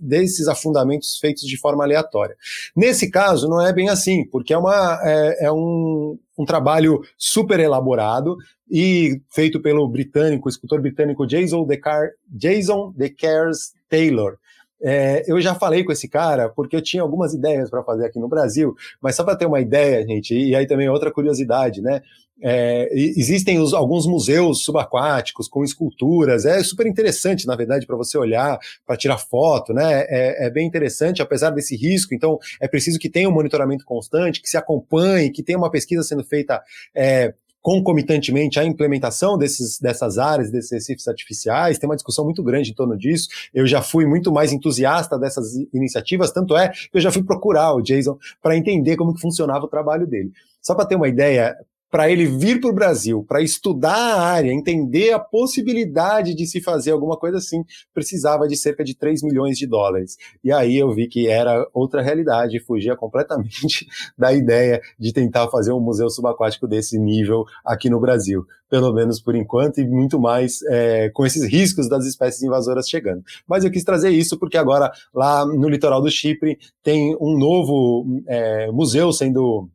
desses 0.00 0.48
afundamentos 0.48 1.18
feitos 1.18 1.42
de 1.42 1.58
forma 1.58 1.84
aleatória. 1.84 2.34
Nesse 2.74 3.10
caso, 3.10 3.50
não 3.50 3.60
é 3.60 3.70
bem 3.70 3.90
assim, 3.90 4.24
porque 4.24 4.54
é, 4.54 4.58
uma, 4.58 4.98
é, 5.04 5.44
é 5.44 5.52
um, 5.52 6.18
um 6.38 6.46
trabalho 6.46 7.02
super 7.18 7.60
elaborado 7.60 8.38
e 8.70 9.20
feito 9.28 9.60
pelo 9.60 9.86
britânico, 9.86 10.48
escultor 10.48 10.80
britânico 10.80 11.26
Jason 11.26 11.66
DeCar, 11.66 12.08
Jason 12.26 12.94
DeCares 12.96 13.74
Taylor. 13.90 14.38
É, 14.82 15.24
eu 15.30 15.40
já 15.40 15.54
falei 15.54 15.84
com 15.84 15.92
esse 15.92 16.08
cara 16.08 16.48
porque 16.48 16.74
eu 16.74 16.82
tinha 16.82 17.02
algumas 17.02 17.34
ideias 17.34 17.68
para 17.68 17.82
fazer 17.82 18.06
aqui 18.06 18.18
no 18.18 18.28
Brasil, 18.28 18.74
mas 19.00 19.14
só 19.14 19.24
para 19.24 19.36
ter 19.36 19.46
uma 19.46 19.60
ideia, 19.60 20.06
gente, 20.06 20.34
e 20.34 20.54
aí 20.54 20.66
também 20.66 20.88
outra 20.88 21.10
curiosidade, 21.10 21.82
né? 21.82 22.00
É, 22.42 22.88
existem 22.94 23.60
os, 23.60 23.74
alguns 23.74 24.06
museus 24.06 24.64
subaquáticos 24.64 25.46
com 25.46 25.62
esculturas, 25.62 26.46
é 26.46 26.62
super 26.62 26.86
interessante, 26.86 27.46
na 27.46 27.54
verdade, 27.54 27.86
para 27.86 27.96
você 27.96 28.16
olhar, 28.16 28.58
para 28.86 28.96
tirar 28.96 29.18
foto, 29.18 29.74
né? 29.74 30.06
É, 30.08 30.46
é, 30.46 30.50
bem 30.50 30.66
interessante, 30.66 31.20
apesar 31.20 31.50
desse 31.50 31.76
risco. 31.76 32.14
Então, 32.14 32.38
é 32.60 32.66
preciso 32.66 32.98
que 32.98 33.10
tenha 33.10 33.28
um 33.28 33.32
monitoramento 33.32 33.84
constante, 33.84 34.40
que 34.40 34.48
se 34.48 34.56
acompanhe, 34.56 35.30
que 35.30 35.42
tenha 35.42 35.58
uma 35.58 35.70
pesquisa 35.70 36.02
sendo 36.02 36.24
feita 36.24 36.62
é, 36.94 37.34
concomitantemente 37.62 38.58
à 38.58 38.64
implementação 38.64 39.36
desses, 39.36 39.78
dessas 39.78 40.18
áreas, 40.18 40.50
desses 40.50 40.70
recifes 40.70 41.06
artificiais. 41.06 41.78
Tem 41.78 41.88
uma 41.88 41.96
discussão 41.96 42.24
muito 42.24 42.42
grande 42.42 42.70
em 42.70 42.74
torno 42.74 42.96
disso. 42.96 43.28
Eu 43.52 43.66
já 43.66 43.82
fui 43.82 44.06
muito 44.06 44.32
mais 44.32 44.52
entusiasta 44.52 45.18
dessas 45.18 45.54
iniciativas, 45.72 46.32
tanto 46.32 46.56
é 46.56 46.68
que 46.68 46.90
eu 46.94 47.00
já 47.00 47.10
fui 47.10 47.22
procurar 47.22 47.74
o 47.74 47.82
Jason 47.82 48.18
para 48.42 48.56
entender 48.56 48.96
como 48.96 49.14
que 49.14 49.20
funcionava 49.20 49.64
o 49.64 49.68
trabalho 49.68 50.06
dele. 50.06 50.32
Só 50.62 50.74
para 50.74 50.86
ter 50.86 50.96
uma 50.96 51.08
ideia, 51.08 51.56
para 51.90 52.10
ele 52.10 52.26
vir 52.26 52.60
para 52.60 52.70
o 52.70 52.74
Brasil, 52.74 53.24
para 53.26 53.42
estudar 53.42 53.92
a 53.92 54.22
área, 54.22 54.52
entender 54.52 55.12
a 55.12 55.18
possibilidade 55.18 56.34
de 56.34 56.46
se 56.46 56.60
fazer 56.60 56.92
alguma 56.92 57.16
coisa 57.16 57.38
assim, 57.38 57.64
precisava 57.92 58.46
de 58.46 58.56
cerca 58.56 58.84
de 58.84 58.94
3 58.94 59.22
milhões 59.22 59.58
de 59.58 59.66
dólares. 59.66 60.16
E 60.42 60.52
aí 60.52 60.76
eu 60.76 60.94
vi 60.94 61.08
que 61.08 61.26
era 61.26 61.66
outra 61.74 62.00
realidade, 62.00 62.60
fugia 62.60 62.94
completamente 62.94 63.88
da 64.16 64.32
ideia 64.32 64.80
de 64.98 65.12
tentar 65.12 65.48
fazer 65.48 65.72
um 65.72 65.80
museu 65.80 66.08
subaquático 66.08 66.68
desse 66.68 66.98
nível 66.98 67.44
aqui 67.64 67.90
no 67.90 68.00
Brasil, 68.00 68.46
pelo 68.68 68.92
menos 68.92 69.20
por 69.20 69.34
enquanto, 69.34 69.80
e 69.80 69.86
muito 69.86 70.20
mais 70.20 70.62
é, 70.68 71.10
com 71.10 71.26
esses 71.26 71.44
riscos 71.50 71.88
das 71.88 72.06
espécies 72.06 72.42
invasoras 72.42 72.88
chegando. 72.88 73.24
Mas 73.48 73.64
eu 73.64 73.70
quis 73.70 73.82
trazer 73.82 74.10
isso 74.10 74.38
porque 74.38 74.56
agora, 74.56 74.92
lá 75.12 75.44
no 75.44 75.68
litoral 75.68 76.00
do 76.00 76.10
Chipre, 76.10 76.56
tem 76.84 77.16
um 77.20 77.36
novo 77.36 78.06
é, 78.28 78.70
museu 78.70 79.12
sendo 79.12 79.68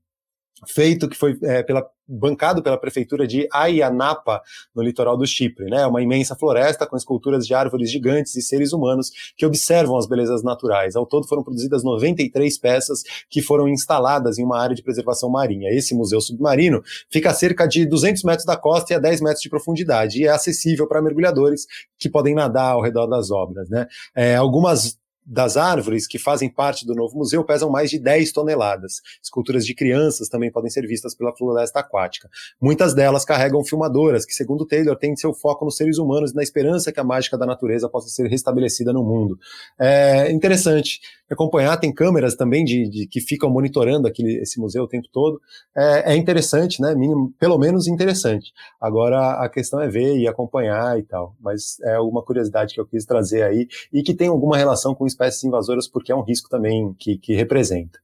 feito 0.68 1.10
que 1.10 1.18
foi 1.18 1.38
é, 1.44 1.64
pela 1.64 1.86
bancado 2.08 2.62
pela 2.62 2.78
prefeitura 2.78 3.28
de 3.28 3.48
Aianapa, 3.52 4.42
no 4.76 4.84
litoral 4.84 5.18
do 5.18 5.26
Chipre, 5.26 5.66
né? 5.66 5.86
Uma 5.86 6.02
imensa 6.02 6.36
floresta 6.36 6.86
com 6.86 6.96
esculturas 6.96 7.46
de 7.46 7.54
árvores 7.54 7.90
gigantes 7.90 8.36
e 8.36 8.42
seres 8.42 8.74
humanos 8.74 9.12
que 9.36 9.46
observam 9.46 9.98
as 9.98 10.08
belezas 10.08 10.44
naturais. 10.44 10.96
Ao 10.96 11.06
todo 11.06 11.28
foram 11.28 11.44
produzidas 11.44 11.84
93 11.84 12.58
peças 12.58 13.04
que 13.30 13.42
foram 13.42 13.68
instaladas 13.68 14.38
em 14.38 14.44
uma 14.44 14.60
área 14.60 14.76
de 14.76 14.84
preservação 14.84 15.30
marinha. 15.30 15.70
Esse 15.72 15.96
museu 15.96 16.22
submarino 16.22 16.84
fica 17.10 17.32
a 17.32 17.34
cerca 17.34 17.68
de 17.68 17.86
200 17.86 18.24
metros 18.24 18.46
da 18.46 18.56
costa 18.56 18.94
e 18.94 18.96
a 18.96 19.00
10 19.00 19.22
metros 19.22 19.42
de 19.42 19.50
profundidade 19.50 20.22
e 20.22 20.26
é 20.26 20.30
acessível 20.30 20.88
para 20.88 21.02
mergulhadores 21.02 21.66
que 21.98 22.10
podem 22.10 22.36
nadar 22.36 22.74
ao 22.74 22.82
redor 22.82 23.08
das 23.08 23.32
obras, 23.32 23.70
né? 23.70 23.88
É, 24.16 24.36
algumas 24.36 24.98
das 25.26 25.58
árvores 25.58 26.06
que 26.08 26.20
fazem 26.20 26.50
parte 26.50 26.86
do 26.86 26.94
novo 26.94 27.18
museu 27.18 27.44
pesam 27.44 27.70
mais 27.70 27.90
de 27.90 27.98
10 27.98 28.32
toneladas. 28.32 29.02
Esculturas 29.22 29.66
de 29.66 29.74
crianças 29.74 30.30
também 30.30 30.52
podem 30.52 30.70
ser 30.70 30.86
vistas 30.86 31.16
pela 31.16 31.36
floresta 31.36 31.80
aquática. 31.80 32.30
Muitas 32.62 32.94
delas 32.94 33.26
carregam 33.26 33.64
filmadoras, 33.64 34.26
que, 34.26 34.34
segundo 34.34 34.66
Taylor, 34.66 34.96
têm 34.96 35.16
seu 35.16 35.34
foco 35.34 35.66
nos 35.66 35.78
seres 35.78 35.98
humanos 35.98 36.32
e 36.32 36.36
na 36.36 36.44
esperança 36.44 36.92
que 36.92 37.00
a 37.00 37.04
mágica 37.04 37.38
da 37.38 37.46
natureza 37.46 37.90
possa 37.90 38.10
ser 38.10 38.28
restabelecida 38.28 38.94
no 38.94 39.04
mundo. 39.04 39.40
É 39.80 40.32
interessante 40.32 41.00
acompanhar, 41.30 41.78
tem 41.78 41.92
câmeras 41.92 42.36
também 42.36 42.64
de, 42.64 42.88
de 42.88 43.08
que 43.08 43.20
ficam 43.20 43.50
monitorando 43.50 44.08
aquele, 44.08 44.38
esse 44.42 44.60
museu 44.60 44.84
o 44.84 44.88
tempo 44.88 45.08
todo. 45.12 45.42
É, 45.76 46.14
é 46.14 46.16
interessante, 46.16 46.82
né? 46.82 46.94
Mínimo, 46.94 47.34
pelo 47.40 47.58
menos 47.58 47.88
interessante. 47.88 48.54
Agora 48.80 49.44
a 49.44 49.50
questão 49.50 49.82
é 49.82 49.88
ver 49.88 50.18
e 50.18 50.28
acompanhar 50.28 51.00
e 51.00 51.04
tal. 51.04 51.36
Mas 51.40 51.80
é 51.82 52.00
uma 52.00 52.22
curiosidade 52.22 52.74
que 52.74 52.80
eu 52.80 52.86
quis 52.86 53.06
trazer 53.06 53.44
aí 53.44 53.68
e 53.92 54.04
que 54.04 54.14
tem 54.14 54.28
alguma 54.28 54.58
relação 54.58 54.94
com 54.94 55.08
espécies 55.16 55.44
invasoras, 55.44 55.88
porque 55.88 56.12
é 56.12 56.16
um 56.16 56.22
risco 56.22 56.50
também 56.50 56.94
que, 57.00 57.18
que 57.18 57.34
representa. 57.34 58.00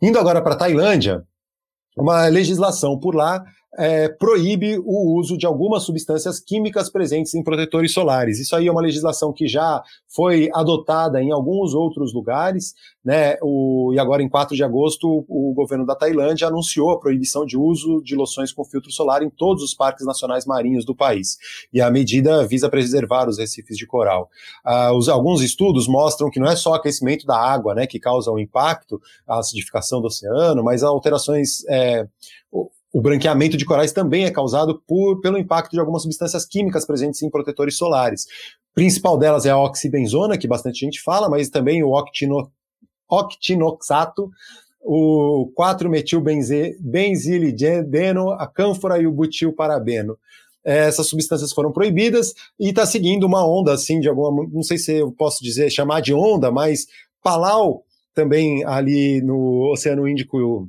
Indo 0.00 0.18
agora 0.18 0.42
para 0.42 0.54
a 0.54 0.58
Tailândia, 0.58 1.24
uma 1.96 2.26
legislação 2.26 2.98
por 2.98 3.14
lá 3.14 3.44
é, 3.78 4.08
proíbe 4.08 4.78
o 4.78 5.18
uso 5.18 5.38
de 5.38 5.46
algumas 5.46 5.84
substâncias 5.84 6.40
químicas 6.40 6.90
presentes 6.90 7.34
em 7.34 7.42
protetores 7.42 7.92
solares. 7.92 8.38
Isso 8.38 8.56
aí 8.56 8.66
é 8.66 8.72
uma 8.72 8.80
legislação 8.80 9.32
que 9.32 9.46
já 9.46 9.82
foi 10.08 10.50
adotada 10.52 11.22
em 11.22 11.30
alguns 11.30 11.72
outros 11.72 12.12
lugares, 12.12 12.74
né? 13.04 13.36
O, 13.42 13.92
e 13.94 13.98
agora, 13.98 14.22
em 14.22 14.28
4 14.28 14.56
de 14.56 14.64
agosto, 14.64 15.24
o 15.28 15.54
governo 15.54 15.86
da 15.86 15.94
Tailândia 15.94 16.48
anunciou 16.48 16.90
a 16.90 16.98
proibição 16.98 17.46
de 17.46 17.56
uso 17.56 18.02
de 18.02 18.14
loções 18.14 18.52
com 18.52 18.64
filtro 18.64 18.90
solar 18.90 19.22
em 19.22 19.30
todos 19.30 19.62
os 19.62 19.72
parques 19.72 20.04
nacionais 20.04 20.44
marinhos 20.44 20.84
do 20.84 20.94
país. 20.94 21.38
E 21.72 21.80
a 21.80 21.90
medida 21.90 22.46
visa 22.46 22.68
preservar 22.68 23.28
os 23.28 23.38
recifes 23.38 23.76
de 23.76 23.86
coral. 23.86 24.28
Ah, 24.64 24.92
os, 24.92 25.08
alguns 25.08 25.42
estudos 25.42 25.86
mostram 25.86 26.30
que 26.30 26.40
não 26.40 26.48
é 26.48 26.56
só 26.56 26.74
aquecimento 26.74 27.24
da 27.24 27.38
água 27.38 27.74
né, 27.74 27.86
que 27.86 27.98
causa 27.98 28.30
o 28.30 28.34
um 28.34 28.38
impacto, 28.38 29.00
a 29.26 29.38
acidificação 29.38 30.00
do 30.00 30.08
oceano, 30.08 30.62
mas 30.62 30.82
alterações. 30.82 31.64
É, 31.68 32.06
o 32.92 33.00
branqueamento 33.00 33.56
de 33.56 33.64
corais 33.64 33.92
também 33.92 34.24
é 34.24 34.30
causado 34.30 34.82
por, 34.86 35.20
pelo 35.20 35.38
impacto 35.38 35.72
de 35.72 35.80
algumas 35.80 36.02
substâncias 36.02 36.44
químicas 36.44 36.84
presentes 36.84 37.22
em 37.22 37.30
protetores 37.30 37.76
solares. 37.76 38.26
A 38.72 38.74
principal 38.74 39.16
delas 39.16 39.46
é 39.46 39.50
a 39.50 39.58
oxibenzona, 39.58 40.36
que 40.36 40.48
bastante 40.48 40.80
gente 40.80 41.00
fala, 41.00 41.28
mas 41.28 41.48
também 41.48 41.82
o 41.82 41.92
octino, 41.92 42.50
octinoxato, 43.08 44.30
o 44.80 45.52
4-metilbenzilideno, 45.58 48.36
a 48.38 48.46
cânfora 48.46 49.00
e 49.00 49.06
o 49.06 49.12
butilparabeno. 49.12 50.18
Essas 50.64 51.06
substâncias 51.06 51.52
foram 51.52 51.72
proibidas 51.72 52.34
e 52.58 52.70
está 52.70 52.84
seguindo 52.84 53.24
uma 53.24 53.46
onda, 53.46 53.72
assim, 53.72 54.00
de 54.00 54.08
alguma, 54.08 54.46
não 54.52 54.62
sei 54.62 54.78
se 54.78 54.98
eu 54.98 55.12
posso 55.12 55.42
dizer, 55.42 55.70
chamar 55.70 56.00
de 56.00 56.12
onda, 56.12 56.50
mas 56.50 56.86
Palau, 57.22 57.84
também 58.14 58.64
ali 58.64 59.22
no 59.22 59.70
Oceano 59.72 60.08
Índico 60.08 60.68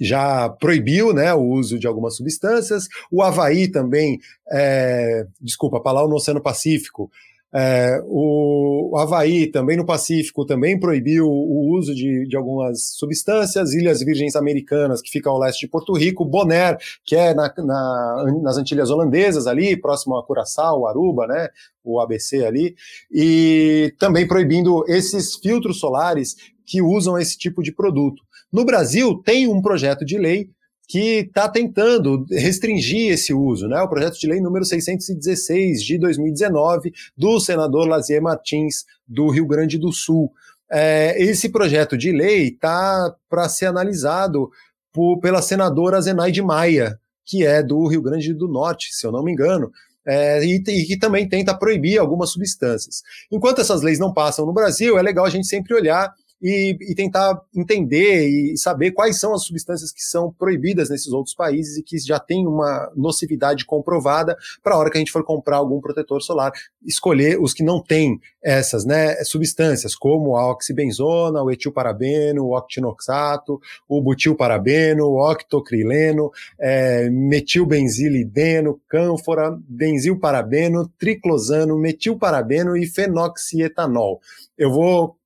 já 0.00 0.48
proibiu 0.48 1.12
né, 1.12 1.32
o 1.34 1.42
uso 1.42 1.78
de 1.78 1.86
algumas 1.86 2.16
substâncias. 2.16 2.88
O 3.10 3.22
Havaí 3.22 3.70
também, 3.70 4.18
é, 4.50 5.26
desculpa, 5.40 5.80
Palau 5.80 6.08
no 6.08 6.16
Oceano 6.16 6.40
Pacífico. 6.40 7.10
É, 7.54 8.00
o, 8.06 8.92
o 8.92 8.96
Havaí, 8.96 9.46
também 9.46 9.76
no 9.76 9.84
Pacífico, 9.84 10.46
também 10.46 10.80
proibiu 10.80 11.26
o 11.26 11.76
uso 11.76 11.94
de, 11.94 12.26
de 12.26 12.34
algumas 12.34 12.82
substâncias. 12.94 13.74
Ilhas 13.74 14.00
Virgens 14.00 14.34
Americanas, 14.34 15.02
que 15.02 15.10
fica 15.10 15.28
ao 15.28 15.38
leste 15.38 15.60
de 15.60 15.68
Porto 15.68 15.92
Rico. 15.92 16.24
Bonaire, 16.24 16.78
que 17.04 17.14
é 17.14 17.34
na, 17.34 17.52
na, 17.58 18.24
nas 18.42 18.56
Antilhas 18.56 18.90
Holandesas, 18.90 19.46
ali, 19.46 19.76
próximo 19.76 20.16
a 20.16 20.24
Curaçao, 20.24 20.86
Aruba, 20.86 21.26
né, 21.26 21.48
o 21.84 22.00
ABC 22.00 22.44
ali. 22.44 22.74
E 23.12 23.94
também 23.98 24.26
proibindo 24.26 24.82
esses 24.88 25.36
filtros 25.36 25.78
solares 25.78 26.36
que 26.64 26.80
usam 26.80 27.18
esse 27.18 27.36
tipo 27.36 27.62
de 27.62 27.70
produto. 27.70 28.22
No 28.52 28.64
Brasil, 28.64 29.20
tem 29.24 29.48
um 29.48 29.62
projeto 29.62 30.04
de 30.04 30.18
lei 30.18 30.50
que 30.86 31.20
está 31.20 31.48
tentando 31.48 32.26
restringir 32.30 33.12
esse 33.12 33.32
uso, 33.32 33.66
né? 33.66 33.80
O 33.80 33.88
projeto 33.88 34.18
de 34.18 34.26
lei 34.26 34.42
número 34.42 34.62
616 34.64 35.82
de 35.82 35.98
2019 35.98 36.92
do 37.16 37.40
senador 37.40 37.88
Lazier 37.88 38.20
Martins 38.20 38.84
do 39.08 39.30
Rio 39.30 39.46
Grande 39.46 39.78
do 39.78 39.90
Sul. 39.90 40.30
É, 40.70 41.22
esse 41.22 41.48
projeto 41.48 41.96
de 41.96 42.12
lei 42.12 42.48
está 42.48 43.14
para 43.28 43.48
ser 43.48 43.66
analisado 43.66 44.50
por, 44.92 45.18
pela 45.20 45.40
senadora 45.40 46.00
Zenaide 46.00 46.42
Maia, 46.42 46.98
que 47.24 47.46
é 47.46 47.62
do 47.62 47.86
Rio 47.86 48.02
Grande 48.02 48.34
do 48.34 48.48
Norte, 48.48 48.94
se 48.94 49.06
eu 49.06 49.12
não 49.12 49.24
me 49.24 49.32
engano. 49.32 49.70
É, 50.06 50.44
e, 50.44 50.56
e, 50.56 50.84
que 50.84 50.98
também 50.98 51.28
tenta 51.28 51.56
proibir 51.56 51.98
algumas 51.98 52.30
substâncias. 52.30 53.02
Enquanto 53.30 53.60
essas 53.60 53.82
leis 53.82 53.98
não 54.00 54.12
passam 54.12 54.44
no 54.44 54.52
Brasil, 54.52 54.98
é 54.98 55.02
legal 55.02 55.24
a 55.24 55.30
gente 55.30 55.46
sempre 55.46 55.74
olhar 55.74 56.12
e, 56.42 56.76
e, 56.90 56.94
tentar 56.94 57.40
entender 57.54 58.28
e 58.28 58.56
saber 58.58 58.90
quais 58.90 59.20
são 59.20 59.32
as 59.32 59.44
substâncias 59.44 59.92
que 59.92 60.02
são 60.02 60.32
proibidas 60.32 60.90
nesses 60.90 61.12
outros 61.12 61.34
países 61.36 61.76
e 61.76 61.82
que 61.82 61.96
já 61.98 62.18
tem 62.18 62.46
uma 62.46 62.90
nocividade 62.96 63.64
comprovada 63.64 64.36
para 64.62 64.74
a 64.74 64.78
hora 64.78 64.90
que 64.90 64.96
a 64.96 65.00
gente 65.00 65.12
for 65.12 65.24
comprar 65.24 65.58
algum 65.58 65.80
protetor 65.80 66.20
solar, 66.20 66.50
escolher 66.84 67.40
os 67.40 67.54
que 67.54 67.62
não 67.62 67.80
têm 67.80 68.20
essas 68.42 68.84
né, 68.84 69.14
substâncias, 69.22 69.94
como 69.94 70.36
a 70.36 70.50
oxibenzona, 70.50 71.42
o 71.42 71.50
etilparabeno, 71.50 72.44
o 72.44 72.56
octinoxato, 72.56 73.60
o 73.88 74.02
butilparabeno, 74.02 75.04
o 75.04 75.30
octocrileno, 75.30 76.32
é, 76.58 77.08
metilbenzilideno, 77.08 78.80
cânfora, 78.88 79.56
benzilparabeno, 79.68 80.88
triclosano, 80.98 81.78
metilparabeno 81.78 82.76
e 82.76 82.84
fenoxietanol. 82.84 84.20
Eu 84.58 84.72
vou 84.72 85.16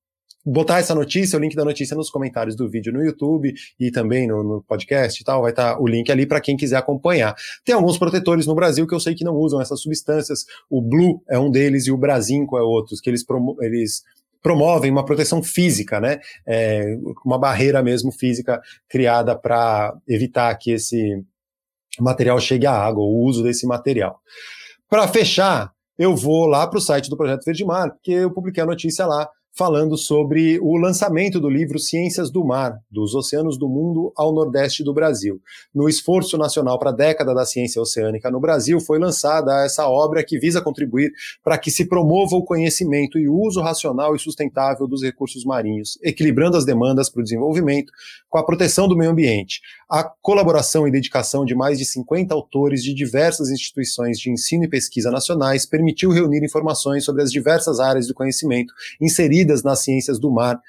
botar 0.49 0.79
essa 0.79 0.95
notícia, 0.95 1.37
o 1.37 1.41
link 1.41 1.55
da 1.55 1.65
notícia 1.65 1.95
nos 1.95 2.09
comentários 2.09 2.55
do 2.55 2.69
vídeo 2.69 2.93
no 2.93 3.03
YouTube 3.03 3.53
e 3.77 3.91
também 3.91 4.25
no, 4.25 4.41
no 4.43 4.63
podcast 4.63 5.21
e 5.21 5.25
tal, 5.25 5.41
vai 5.41 5.51
estar 5.51 5.75
tá 5.75 5.81
o 5.81 5.85
link 5.85 6.09
ali 6.09 6.25
para 6.25 6.39
quem 6.39 6.55
quiser 6.55 6.77
acompanhar. 6.77 7.35
Tem 7.65 7.75
alguns 7.75 7.97
protetores 7.97 8.47
no 8.47 8.55
Brasil 8.55 8.87
que 8.87 8.95
eu 8.95 8.99
sei 8.99 9.13
que 9.13 9.25
não 9.25 9.35
usam 9.35 9.61
essas 9.61 9.81
substâncias, 9.81 10.45
o 10.69 10.81
Blue 10.81 11.21
é 11.29 11.37
um 11.37 11.51
deles 11.51 11.87
e 11.87 11.91
o 11.91 11.97
Brasinco 11.97 12.57
é 12.57 12.61
outro, 12.61 12.95
que 13.03 13.09
eles, 13.09 13.25
eles 13.59 14.03
promovem 14.41 14.89
uma 14.89 15.03
proteção 15.03 15.43
física, 15.43 15.99
né? 15.99 16.19
É, 16.45 16.97
uma 17.25 17.37
barreira 17.37 17.83
mesmo 17.83 18.13
física 18.13 18.61
criada 18.87 19.37
para 19.37 19.93
evitar 20.07 20.55
que 20.55 20.71
esse 20.71 21.21
material 21.99 22.39
chegue 22.39 22.65
à 22.65 22.71
água, 22.71 23.03
o 23.03 23.25
uso 23.25 23.43
desse 23.43 23.67
material. 23.67 24.21
Para 24.89 25.09
fechar, 25.09 25.73
eu 25.99 26.15
vou 26.15 26.45
lá 26.45 26.65
para 26.65 26.77
o 26.77 26.81
site 26.81 27.09
do 27.09 27.17
Projeto 27.17 27.43
Verde 27.43 27.65
Mar, 27.65 27.89
porque 27.91 28.11
eu 28.11 28.31
publiquei 28.31 28.63
a 28.63 28.67
notícia 28.67 29.05
lá 29.05 29.27
falando 29.57 29.97
sobre 29.97 30.59
o 30.61 30.77
lançamento 30.77 31.39
do 31.39 31.49
livro 31.49 31.79
Ciências 31.79 32.29
do 32.29 32.45
Mar, 32.45 32.77
dos 32.91 33.15
oceanos 33.15 33.57
do 33.57 33.67
mundo 33.67 34.13
ao 34.15 34.31
nordeste 34.31 34.83
do 34.83 34.93
Brasil. 34.93 35.41
No 35.73 35.89
esforço 35.89 36.37
nacional 36.37 36.77
para 36.77 36.91
a 36.91 36.93
década 36.93 37.33
da 37.33 37.43
ciência 37.43 37.81
oceânica 37.81 38.29
no 38.29 38.39
Brasil, 38.39 38.79
foi 38.79 38.99
lançada 38.99 39.65
essa 39.65 39.89
obra 39.89 40.23
que 40.23 40.37
visa 40.37 40.61
contribuir 40.61 41.11
para 41.43 41.57
que 41.57 41.71
se 41.71 41.85
promova 41.85 42.35
o 42.35 42.43
conhecimento 42.43 43.17
e 43.17 43.27
o 43.27 43.33
uso 43.33 43.59
racional 43.59 44.15
e 44.15 44.19
sustentável 44.19 44.85
dos 44.85 45.01
recursos 45.01 45.43
marinhos, 45.43 45.97
equilibrando 46.03 46.55
as 46.55 46.63
demandas 46.63 47.09
para 47.09 47.21
o 47.21 47.23
desenvolvimento 47.23 47.91
com 48.29 48.37
a 48.37 48.45
proteção 48.45 48.87
do 48.87 48.95
meio 48.95 49.09
ambiente. 49.09 49.61
A 49.89 50.03
colaboração 50.03 50.87
e 50.87 50.91
dedicação 50.91 51.45
de 51.45 51.55
mais 51.55 51.79
de 51.79 51.85
50 51.85 52.31
autores 52.31 52.83
de 52.83 52.93
diversas 52.93 53.49
instituições 53.49 54.19
de 54.19 54.29
ensino 54.29 54.65
e 54.65 54.69
pesquisa 54.69 55.09
nacionais 55.09 55.65
permitiu 55.65 56.11
reunir 56.11 56.43
informações 56.43 57.05
sobre 57.05 57.23
as 57.23 57.31
diversas 57.31 57.79
áreas 57.79 58.05
do 58.05 58.13
conhecimento 58.13 58.71
inseridas 59.01 59.46
nas 59.63 59.83
ciências 59.83 60.19
do 60.19 60.31
mar 60.31 60.59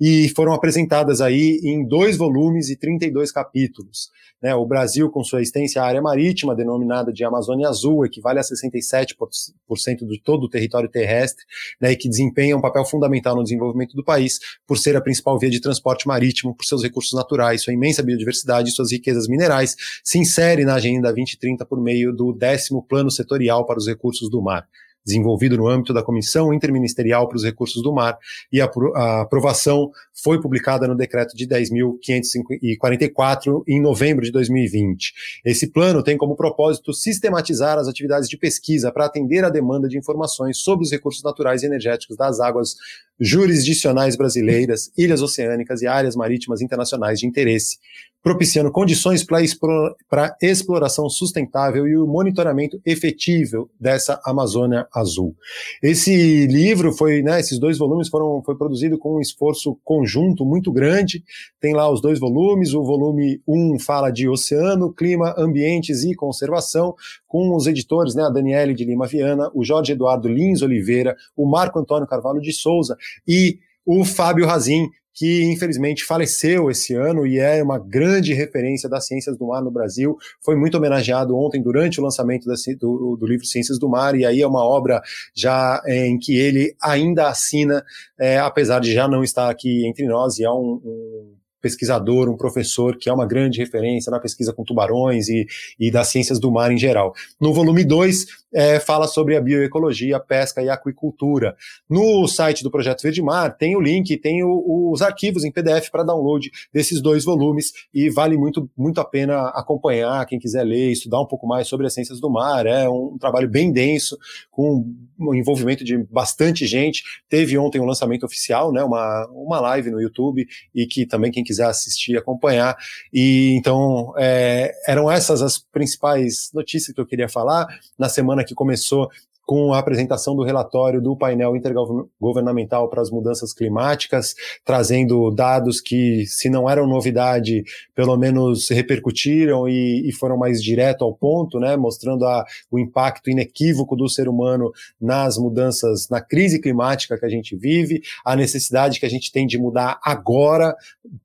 e 0.00 0.28
foram 0.30 0.52
apresentadas 0.52 1.20
aí 1.20 1.60
em 1.64 1.86
dois 1.86 2.16
volumes 2.16 2.70
e 2.70 2.76
32 2.76 3.32
capítulos. 3.32 4.10
Né, 4.40 4.54
o 4.54 4.64
Brasil, 4.64 5.10
com 5.10 5.24
sua 5.24 5.42
extensa 5.42 5.82
área 5.82 6.00
marítima, 6.00 6.54
denominada 6.54 7.12
de 7.12 7.24
Amazônia 7.24 7.68
Azul, 7.68 8.06
equivale 8.06 8.38
a 8.38 8.42
67% 8.42 10.06
de 10.06 10.22
todo 10.22 10.44
o 10.44 10.48
território 10.48 10.88
terrestre, 10.88 11.44
né, 11.80 11.90
e 11.90 11.96
que 11.96 12.08
desempenha 12.08 12.56
um 12.56 12.60
papel 12.60 12.84
fundamental 12.84 13.34
no 13.34 13.42
desenvolvimento 13.42 13.96
do 13.96 14.04
país, 14.04 14.38
por 14.64 14.78
ser 14.78 14.94
a 14.94 15.00
principal 15.00 15.36
via 15.40 15.50
de 15.50 15.60
transporte 15.60 16.06
marítimo, 16.06 16.54
por 16.54 16.64
seus 16.64 16.84
recursos 16.84 17.14
naturais, 17.14 17.62
sua 17.64 17.72
imensa 17.72 18.00
biodiversidade 18.00 18.68
e 18.68 18.72
suas 18.72 18.92
riquezas 18.92 19.26
minerais, 19.26 19.74
se 20.04 20.20
insere 20.20 20.64
na 20.64 20.76
Agenda 20.76 21.08
2030 21.08 21.66
por 21.66 21.82
meio 21.82 22.12
do 22.12 22.32
décimo 22.32 22.80
Plano 22.80 23.10
Setorial 23.10 23.66
para 23.66 23.78
os 23.78 23.88
Recursos 23.88 24.30
do 24.30 24.40
Mar 24.40 24.68
desenvolvido 25.08 25.56
no 25.56 25.66
âmbito 25.66 25.94
da 25.94 26.02
Comissão 26.02 26.52
Interministerial 26.52 27.26
para 27.26 27.36
os 27.36 27.44
Recursos 27.44 27.82
do 27.82 27.90
Mar, 27.92 28.18
e 28.52 28.60
a, 28.60 28.70
a 28.94 29.22
aprovação 29.22 29.90
foi 30.12 30.38
publicada 30.40 30.86
no 30.86 30.94
decreto 30.94 31.34
de 31.34 31.46
10.544 31.46 33.62
em 33.66 33.80
novembro 33.80 34.22
de 34.24 34.30
2020. 34.30 35.14
Esse 35.44 35.68
plano 35.68 36.02
tem 36.02 36.18
como 36.18 36.36
propósito 36.36 36.92
sistematizar 36.92 37.78
as 37.78 37.88
atividades 37.88 38.28
de 38.28 38.36
pesquisa 38.36 38.92
para 38.92 39.06
atender 39.06 39.44
à 39.44 39.48
demanda 39.48 39.88
de 39.88 39.96
informações 39.96 40.58
sobre 40.58 40.84
os 40.84 40.90
recursos 40.90 41.22
naturais 41.22 41.62
e 41.62 41.66
energéticos 41.66 42.16
das 42.16 42.38
águas 42.38 42.76
jurisdicionais 43.18 44.14
brasileiras, 44.14 44.92
ilhas 44.96 45.20
oceânicas 45.22 45.82
e 45.82 45.86
áreas 45.86 46.14
marítimas 46.14 46.60
internacionais 46.60 47.18
de 47.18 47.26
interesse, 47.26 47.78
propiciando 48.22 48.70
condições 48.70 49.24
para 49.24 50.36
exploração 50.42 51.08
sustentável 51.08 51.86
e 51.86 51.96
o 51.96 52.06
monitoramento 52.06 52.80
efetivo 52.84 53.70
dessa 53.78 54.20
Amazônia 54.24 54.86
Azul. 54.92 55.34
Esse 55.82 56.46
livro 56.46 56.92
foi, 56.92 57.22
né, 57.22 57.40
esses 57.40 57.58
dois 57.58 57.78
volumes 57.78 58.08
foram 58.08 58.42
foi 58.44 58.56
produzido 58.56 58.98
com 58.98 59.16
um 59.16 59.20
esforço 59.20 59.78
conjunto 59.84 60.44
muito 60.44 60.72
grande. 60.72 61.22
Tem 61.60 61.74
lá 61.74 61.90
os 61.90 62.00
dois 62.00 62.18
volumes. 62.18 62.74
O 62.74 62.84
volume 62.84 63.40
1 63.46 63.74
um 63.74 63.78
fala 63.78 64.10
de 64.10 64.28
oceano, 64.28 64.92
clima, 64.92 65.34
ambientes 65.38 66.02
e 66.04 66.14
conservação, 66.14 66.94
com 67.26 67.54
os 67.54 67.66
editores, 67.66 68.14
né, 68.14 68.24
a 68.24 68.30
Daniele 68.30 68.74
de 68.74 68.84
Lima 68.84 69.06
Viana, 69.06 69.50
o 69.54 69.64
Jorge 69.64 69.92
Eduardo 69.92 70.28
Lins 70.28 70.62
Oliveira, 70.62 71.16
o 71.36 71.48
Marco 71.48 71.78
Antônio 71.78 72.06
Carvalho 72.06 72.40
de 72.40 72.52
Souza 72.52 72.96
e 73.26 73.58
o 73.90 74.04
Fábio 74.04 74.46
Razin, 74.46 74.90
que 75.14 75.44
infelizmente 75.44 76.04
faleceu 76.04 76.70
esse 76.70 76.94
ano 76.94 77.26
e 77.26 77.38
é 77.38 77.62
uma 77.62 77.78
grande 77.78 78.34
referência 78.34 78.86
das 78.86 79.06
ciências 79.06 79.38
do 79.38 79.46
mar 79.46 79.62
no 79.62 79.70
Brasil. 79.70 80.14
Foi 80.44 80.54
muito 80.54 80.76
homenageado 80.76 81.34
ontem 81.34 81.62
durante 81.62 81.98
o 81.98 82.04
lançamento 82.04 82.44
do, 82.78 83.18
livro 83.22 83.46
Ciências 83.46 83.78
do 83.78 83.88
Mar, 83.88 84.14
e 84.14 84.26
aí 84.26 84.42
é 84.42 84.46
uma 84.46 84.62
obra 84.62 85.00
já 85.34 85.82
é, 85.86 86.06
em 86.06 86.18
que 86.18 86.38
ele 86.38 86.76
ainda 86.82 87.28
assina, 87.28 87.82
é, 88.20 88.38
apesar 88.38 88.78
de 88.78 88.92
já 88.92 89.08
não 89.08 89.24
estar 89.24 89.48
aqui 89.48 89.88
entre 89.88 90.06
nós, 90.06 90.38
e 90.38 90.44
é 90.44 90.50
um, 90.50 90.82
um 90.84 91.34
pesquisador, 91.60 92.28
um 92.28 92.36
professor 92.36 92.96
que 92.96 93.08
é 93.08 93.12
uma 93.12 93.26
grande 93.26 93.58
referência 93.58 94.10
na 94.10 94.20
pesquisa 94.20 94.52
com 94.52 94.64
tubarões 94.64 95.28
e, 95.28 95.46
e 95.78 95.90
das 95.90 96.08
ciências 96.08 96.38
do 96.38 96.50
mar 96.50 96.70
em 96.70 96.78
geral. 96.78 97.14
No 97.40 97.52
volume 97.52 97.84
2, 97.84 98.26
é, 98.52 98.80
fala 98.80 99.06
sobre 99.06 99.36
a 99.36 99.40
bioecologia, 99.40 100.18
pesca 100.20 100.62
e 100.62 100.68
aquicultura. 100.68 101.56
No 101.88 102.26
site 102.26 102.62
do 102.62 102.70
Projeto 102.70 103.02
Verde 103.02 103.22
Mar 103.22 103.56
tem 103.56 103.76
o 103.76 103.80
link, 103.80 104.16
tem 104.16 104.42
o, 104.42 104.90
os 104.92 105.02
arquivos 105.02 105.44
em 105.44 105.52
PDF 105.52 105.90
para 105.90 106.02
download 106.02 106.50
desses 106.72 107.00
dois 107.00 107.24
volumes 107.24 107.72
e 107.92 108.08
vale 108.10 108.36
muito, 108.36 108.70
muito 108.76 109.00
a 109.00 109.04
pena 109.04 109.48
acompanhar, 109.48 110.24
quem 110.26 110.38
quiser 110.38 110.64
ler, 110.64 110.90
estudar 110.90 111.20
um 111.20 111.26
pouco 111.26 111.46
mais 111.46 111.68
sobre 111.68 111.86
as 111.86 111.94
ciências 111.94 112.20
do 112.20 112.30
mar. 112.30 112.66
É 112.66 112.88
um, 112.88 113.14
um 113.14 113.18
trabalho 113.18 113.48
bem 113.48 113.72
denso, 113.72 114.18
com 114.50 114.84
o 115.18 115.34
envolvimento 115.34 115.84
de 115.84 115.98
bastante 115.98 116.66
gente. 116.66 117.02
Teve 117.28 117.58
ontem 117.58 117.80
um 117.80 117.84
lançamento 117.84 118.24
oficial, 118.24 118.72
né, 118.72 118.82
uma, 118.82 119.26
uma 119.32 119.60
live 119.60 119.90
no 119.90 120.00
YouTube 120.00 120.46
e 120.74 120.86
que 120.86 121.06
também 121.06 121.30
quem 121.30 121.44
quiser 121.44 121.66
assistir, 121.66 122.16
acompanhar. 122.16 122.76
E 123.12 123.54
então 123.58 124.14
é, 124.16 124.72
eram 124.86 125.10
essas 125.10 125.42
as 125.42 125.58
principais 125.58 126.50
notícias 126.54 126.94
que 126.94 127.00
eu 127.00 127.06
queria 127.06 127.28
falar 127.28 127.66
na 127.98 128.08
semana 128.08 128.37
semana 128.38 128.44
que 128.44 128.54
começou 128.54 129.08
com 129.46 129.72
a 129.72 129.78
apresentação 129.78 130.36
do 130.36 130.44
relatório 130.44 131.00
do 131.00 131.16
painel 131.16 131.56
intergovernamental 131.56 132.90
para 132.90 133.00
as 133.00 133.10
mudanças 133.10 133.54
climáticas, 133.54 134.34
trazendo 134.62 135.30
dados 135.30 135.80
que, 135.80 136.26
se 136.26 136.50
não 136.50 136.68
eram 136.68 136.86
novidade, 136.86 137.64
pelo 137.94 138.14
menos 138.18 138.68
repercutiram 138.68 139.66
e, 139.66 140.06
e 140.06 140.12
foram 140.12 140.36
mais 140.36 140.62
direto 140.62 141.02
ao 141.02 141.14
ponto, 141.14 141.58
né, 141.58 141.78
mostrando 141.78 142.26
a, 142.26 142.44
o 142.70 142.78
impacto 142.78 143.30
inequívoco 143.30 143.96
do 143.96 144.06
ser 144.06 144.28
humano 144.28 144.70
nas 145.00 145.38
mudanças, 145.38 146.10
na 146.10 146.20
crise 146.20 146.60
climática 146.60 147.18
que 147.18 147.24
a 147.24 147.30
gente 147.30 147.56
vive, 147.56 148.02
a 148.26 148.36
necessidade 148.36 149.00
que 149.00 149.06
a 149.06 149.10
gente 149.10 149.32
tem 149.32 149.46
de 149.46 149.56
mudar 149.56 149.98
agora, 150.04 150.76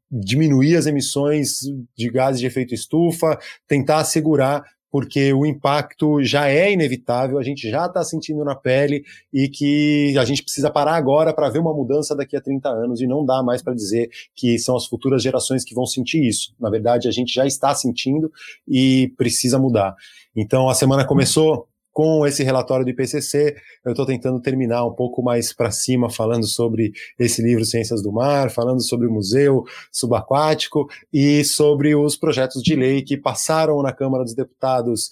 diminuir 0.09 0.77
as 0.77 0.85
emissões 0.85 1.59
de 1.93 2.09
gases 2.09 2.39
de 2.39 2.47
efeito 2.47 2.73
estufa, 2.73 3.37
tentar 3.67 3.97
assegurar 3.97 4.63
porque 4.93 5.33
o 5.33 5.43
impacto 5.43 6.21
já 6.21 6.47
é 6.47 6.71
inevitável, 6.71 7.39
a 7.39 7.43
gente 7.43 7.67
já 7.67 7.87
está 7.87 8.03
sentindo 8.03 8.45
na 8.45 8.53
pele 8.53 9.03
e 9.33 9.49
que 9.49 10.15
a 10.19 10.23
gente 10.23 10.43
precisa 10.43 10.69
parar 10.69 10.93
agora 10.93 11.33
para 11.33 11.49
ver 11.49 11.57
uma 11.57 11.73
mudança 11.73 12.15
daqui 12.15 12.37
a 12.37 12.41
30 12.41 12.69
anos 12.69 13.01
e 13.01 13.07
não 13.07 13.25
dá 13.25 13.41
mais 13.41 13.63
para 13.63 13.73
dizer 13.73 14.11
que 14.35 14.59
são 14.59 14.75
as 14.75 14.85
futuras 14.85 15.23
gerações 15.23 15.65
que 15.65 15.73
vão 15.73 15.87
sentir 15.87 16.23
isso. 16.23 16.53
Na 16.59 16.69
verdade, 16.69 17.07
a 17.07 17.11
gente 17.11 17.33
já 17.33 17.43
está 17.43 17.73
sentindo 17.73 18.31
e 18.67 19.11
precisa 19.17 19.57
mudar. 19.57 19.95
Então, 20.35 20.69
a 20.69 20.75
semana 20.75 21.03
começou 21.03 21.67
com 21.93 22.25
esse 22.25 22.43
relatório 22.43 22.83
do 22.83 22.89
IPCC, 22.89 23.55
eu 23.85 23.91
estou 23.91 24.05
tentando 24.05 24.41
terminar 24.41 24.83
um 24.85 24.93
pouco 24.93 25.21
mais 25.21 25.53
para 25.53 25.69
cima, 25.69 26.09
falando 26.09 26.47
sobre 26.47 26.91
esse 27.19 27.41
livro 27.41 27.63
Ciências 27.63 28.01
do 28.01 28.11
Mar, 28.11 28.49
falando 28.49 28.81
sobre 28.81 29.07
o 29.07 29.11
Museu 29.11 29.63
Subaquático 29.91 30.89
e 31.13 31.43
sobre 31.45 31.95
os 31.95 32.17
projetos 32.17 32.63
de 32.63 32.75
lei 32.75 33.03
que 33.03 33.15
passaram 33.15 33.81
na 33.83 33.93
Câmara 33.93 34.23
dos 34.23 34.33
Deputados 34.33 35.09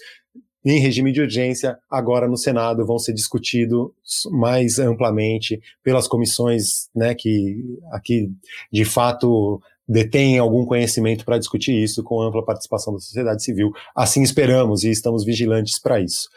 em 0.63 0.80
regime 0.80 1.12
de 1.12 1.22
urgência, 1.22 1.78
agora 1.89 2.28
no 2.28 2.38
Senado 2.38 2.86
vão 2.86 3.00
ser 3.00 3.13
discutidos 3.13 3.91
mais 4.32 4.78
amplamente 4.78 5.60
pelas 5.84 6.08
comissões 6.08 6.88
né, 6.96 7.15
que 7.15 7.63
aqui 7.91 8.32
de 8.72 8.86
fato 8.86 9.60
detêm 9.92 10.40
algum 10.40 10.66
conhecimento 10.66 11.26
para 11.26 11.38
discutir 11.38 11.74
isso 11.74 12.02
com 12.02 12.22
ampla 12.22 12.46
participação 12.46 12.94
da 12.94 13.00
sociedade 13.00 13.44
civil. 13.44 13.74
Assim 13.94 14.24
esperamos 14.24 14.86
e 14.86 14.90
estamos 14.90 15.26
vigilantes 15.26 15.78
para 15.80 16.00
isso. 16.00 16.30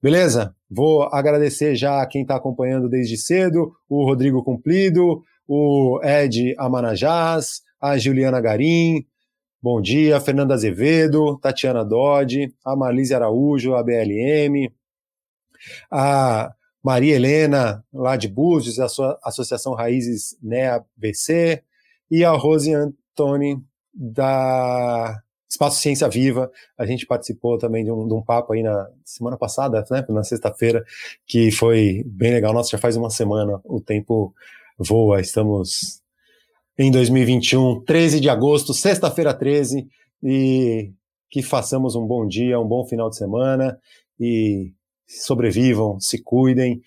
Beleza? 0.00 0.54
Vou 0.70 1.02
agradecer 1.02 1.74
já 1.74 2.00
a 2.00 2.06
quem 2.06 2.22
está 2.22 2.36
acompanhando 2.36 2.88
desde 2.88 3.16
cedo, 3.16 3.72
o 3.88 4.04
Rodrigo 4.04 4.44
Cumplido, 4.44 5.22
o 5.46 6.00
Ed 6.04 6.54
Amanajás, 6.56 7.62
a 7.80 7.98
Juliana 7.98 8.40
Garim, 8.40 9.04
bom 9.60 9.80
dia, 9.80 10.20
Fernanda 10.20 10.54
Azevedo, 10.54 11.36
Tatiana 11.38 11.84
Dodge, 11.84 12.54
a 12.64 12.76
Marlise 12.76 13.12
Araújo, 13.12 13.74
a 13.74 13.82
BLM, 13.82 14.72
a 15.90 16.52
Maria 16.82 17.16
Helena, 17.16 17.84
lá 17.92 18.16
de 18.16 18.28
Búzios, 18.28 18.78
a 18.78 18.88
sua 18.88 19.18
Associação 19.24 19.74
Raízes 19.74 20.36
NEA 20.40 20.84
BC, 20.96 21.64
e 22.10 22.24
a 22.24 22.32
Rose 22.32 22.72
Antoni, 23.20 23.62
da 23.92 25.20
Espaço 25.48 25.80
Ciência 25.80 26.08
Viva, 26.08 26.50
a 26.78 26.86
gente 26.86 27.06
participou 27.06 27.58
também 27.58 27.84
de 27.84 27.90
um, 27.90 28.06
de 28.06 28.14
um 28.14 28.22
papo 28.22 28.52
aí 28.52 28.62
na 28.62 28.88
semana 29.04 29.36
passada, 29.36 29.84
né, 29.90 30.04
na 30.08 30.22
sexta-feira, 30.22 30.84
que 31.26 31.50
foi 31.50 32.04
bem 32.06 32.32
legal. 32.32 32.52
Nossa, 32.52 32.70
já 32.70 32.78
faz 32.78 32.96
uma 32.96 33.10
semana, 33.10 33.60
o 33.64 33.80
tempo 33.80 34.32
voa, 34.78 35.20
estamos 35.20 36.00
em 36.78 36.90
2021, 36.90 37.84
13 37.84 38.20
de 38.20 38.30
agosto, 38.30 38.72
sexta-feira 38.72 39.34
13, 39.34 39.86
e 40.22 40.92
que 41.28 41.42
façamos 41.42 41.94
um 41.94 42.06
bom 42.06 42.26
dia, 42.26 42.58
um 42.58 42.66
bom 42.66 42.86
final 42.86 43.10
de 43.10 43.16
semana, 43.16 43.78
e 44.18 44.72
sobrevivam, 45.06 45.98
se 46.00 46.22
cuidem, 46.22 46.80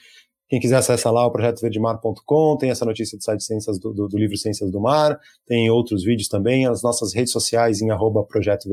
quem 0.53 0.59
quiser 0.59 0.75
acessar 0.75 1.11
lá 1.11 1.25
o 1.25 1.31
projetoverdemar.com, 1.31 2.57
tem 2.57 2.69
essa 2.69 2.85
notícia 2.85 3.17
do 3.17 3.23
site 3.23 3.43
Ciências 3.43 3.79
do, 3.79 3.91
do, 3.91 4.07
do, 4.07 4.15
livro 4.19 4.37
Ciências 4.37 4.69
do 4.69 4.79
Mar, 4.79 5.19
tem 5.47 5.67
outros 5.71 6.03
vídeos 6.03 6.27
também, 6.27 6.67
as 6.67 6.83
nossas 6.83 7.11
redes 7.11 7.33
sociais 7.33 7.81
em 7.81 7.89
arroba 7.89 8.23
Projeto 8.23 8.69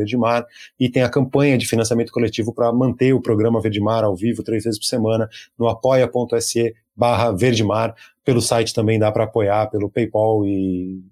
e 0.78 0.90
tem 0.90 1.02
a 1.02 1.08
campanha 1.08 1.56
de 1.56 1.66
financiamento 1.66 2.12
coletivo 2.12 2.52
para 2.52 2.70
manter 2.70 3.14
o 3.14 3.20
programa 3.22 3.62
Verdemar 3.62 4.04
ao 4.04 4.14
vivo 4.14 4.42
três 4.42 4.64
vezes 4.64 4.78
por 4.78 4.84
semana 4.84 5.26
no 5.58 5.68
apoia.se 5.68 6.74
barra 6.94 7.32
Verdemar, 7.32 7.94
pelo 8.22 8.42
site 8.42 8.74
também 8.74 8.98
dá 8.98 9.10
para 9.10 9.24
apoiar, 9.24 9.70
pelo 9.70 9.88
PayPal 9.88 10.44
e 10.44 11.02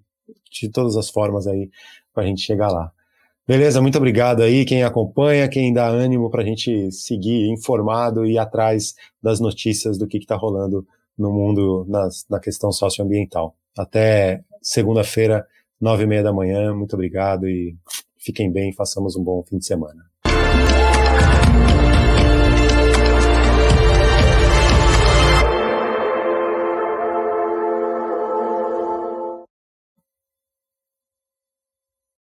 de 0.51 0.69
todas 0.69 0.95
as 0.95 1.09
formas 1.09 1.47
aí 1.47 1.71
para 2.13 2.21
a 2.21 2.27
gente 2.27 2.41
chegar 2.41 2.69
lá. 2.69 2.91
Beleza, 3.49 3.81
muito 3.81 3.97
obrigado 3.97 4.43
aí 4.43 4.63
quem 4.63 4.83
acompanha, 4.83 5.49
quem 5.49 5.73
dá 5.73 5.87
ânimo 5.87 6.29
para 6.29 6.43
a 6.43 6.45
gente 6.45 6.91
seguir 6.91 7.49
informado 7.49 8.23
e 8.23 8.37
atrás 8.37 8.93
das 9.23 9.39
notícias 9.39 9.97
do 9.97 10.07
que 10.07 10.19
está 10.19 10.35
rolando 10.35 10.85
no 11.17 11.31
mundo 11.31 11.83
nas, 11.89 12.27
na 12.29 12.39
questão 12.39 12.71
socioambiental. 12.71 13.55
Até 13.75 14.43
segunda-feira, 14.61 15.47
nove 15.81 16.03
e 16.03 16.05
meia 16.05 16.21
da 16.21 16.31
manhã. 16.31 16.75
Muito 16.75 16.93
obrigado 16.93 17.47
e 17.47 17.75
fiquem 18.19 18.51
bem, 18.51 18.71
façamos 18.71 19.15
um 19.15 19.23
bom 19.23 19.43
fim 19.43 19.57
de 19.57 19.65
semana. 19.65 20.08